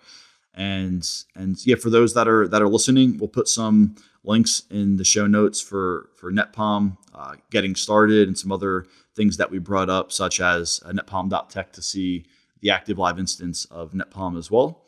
and 0.54 1.08
and 1.36 1.66
yeah, 1.66 1.76
for 1.76 1.90
those 1.90 2.14
that 2.14 2.28
are 2.28 2.48
that 2.48 2.62
are 2.62 2.68
listening, 2.68 3.18
we'll 3.18 3.30
put 3.30 3.48
some 3.48 3.96
links 4.28 4.64
in 4.70 4.98
the 4.98 5.04
show 5.04 5.26
notes 5.26 5.62
for 5.62 6.10
for 6.16 6.32
NetPalm 6.32 6.98
uh, 7.14 7.36
getting 7.50 7.76
started 7.76 8.28
and 8.28 8.38
some 8.38 8.52
other 8.52 8.86
things 9.16 9.38
that 9.38 9.50
we 9.50 9.58
brought 9.58 9.90
up, 9.90 10.12
such 10.12 10.40
as 10.40 10.82
uh, 10.86 10.92
netpalm.tech 10.92 11.72
to 11.74 11.82
see 11.82 12.26
the 12.62 12.70
active 12.70 12.98
live 12.98 13.20
instance 13.20 13.66
of 13.66 13.94
NetPalm 13.94 14.38
as 14.38 14.52
well. 14.52 14.84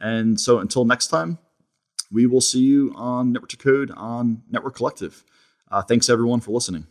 And 0.00 0.40
so 0.40 0.58
until 0.58 0.84
next 0.84 1.08
time, 1.08 1.38
we 2.10 2.26
will 2.26 2.40
see 2.40 2.60
you 2.60 2.92
on 2.96 3.32
Network 3.32 3.50
to 3.50 3.56
Code 3.56 3.90
on 3.90 4.42
Network 4.50 4.76
Collective. 4.76 5.24
Uh, 5.70 5.82
thanks 5.82 6.08
everyone 6.08 6.40
for 6.40 6.52
listening. 6.52 6.86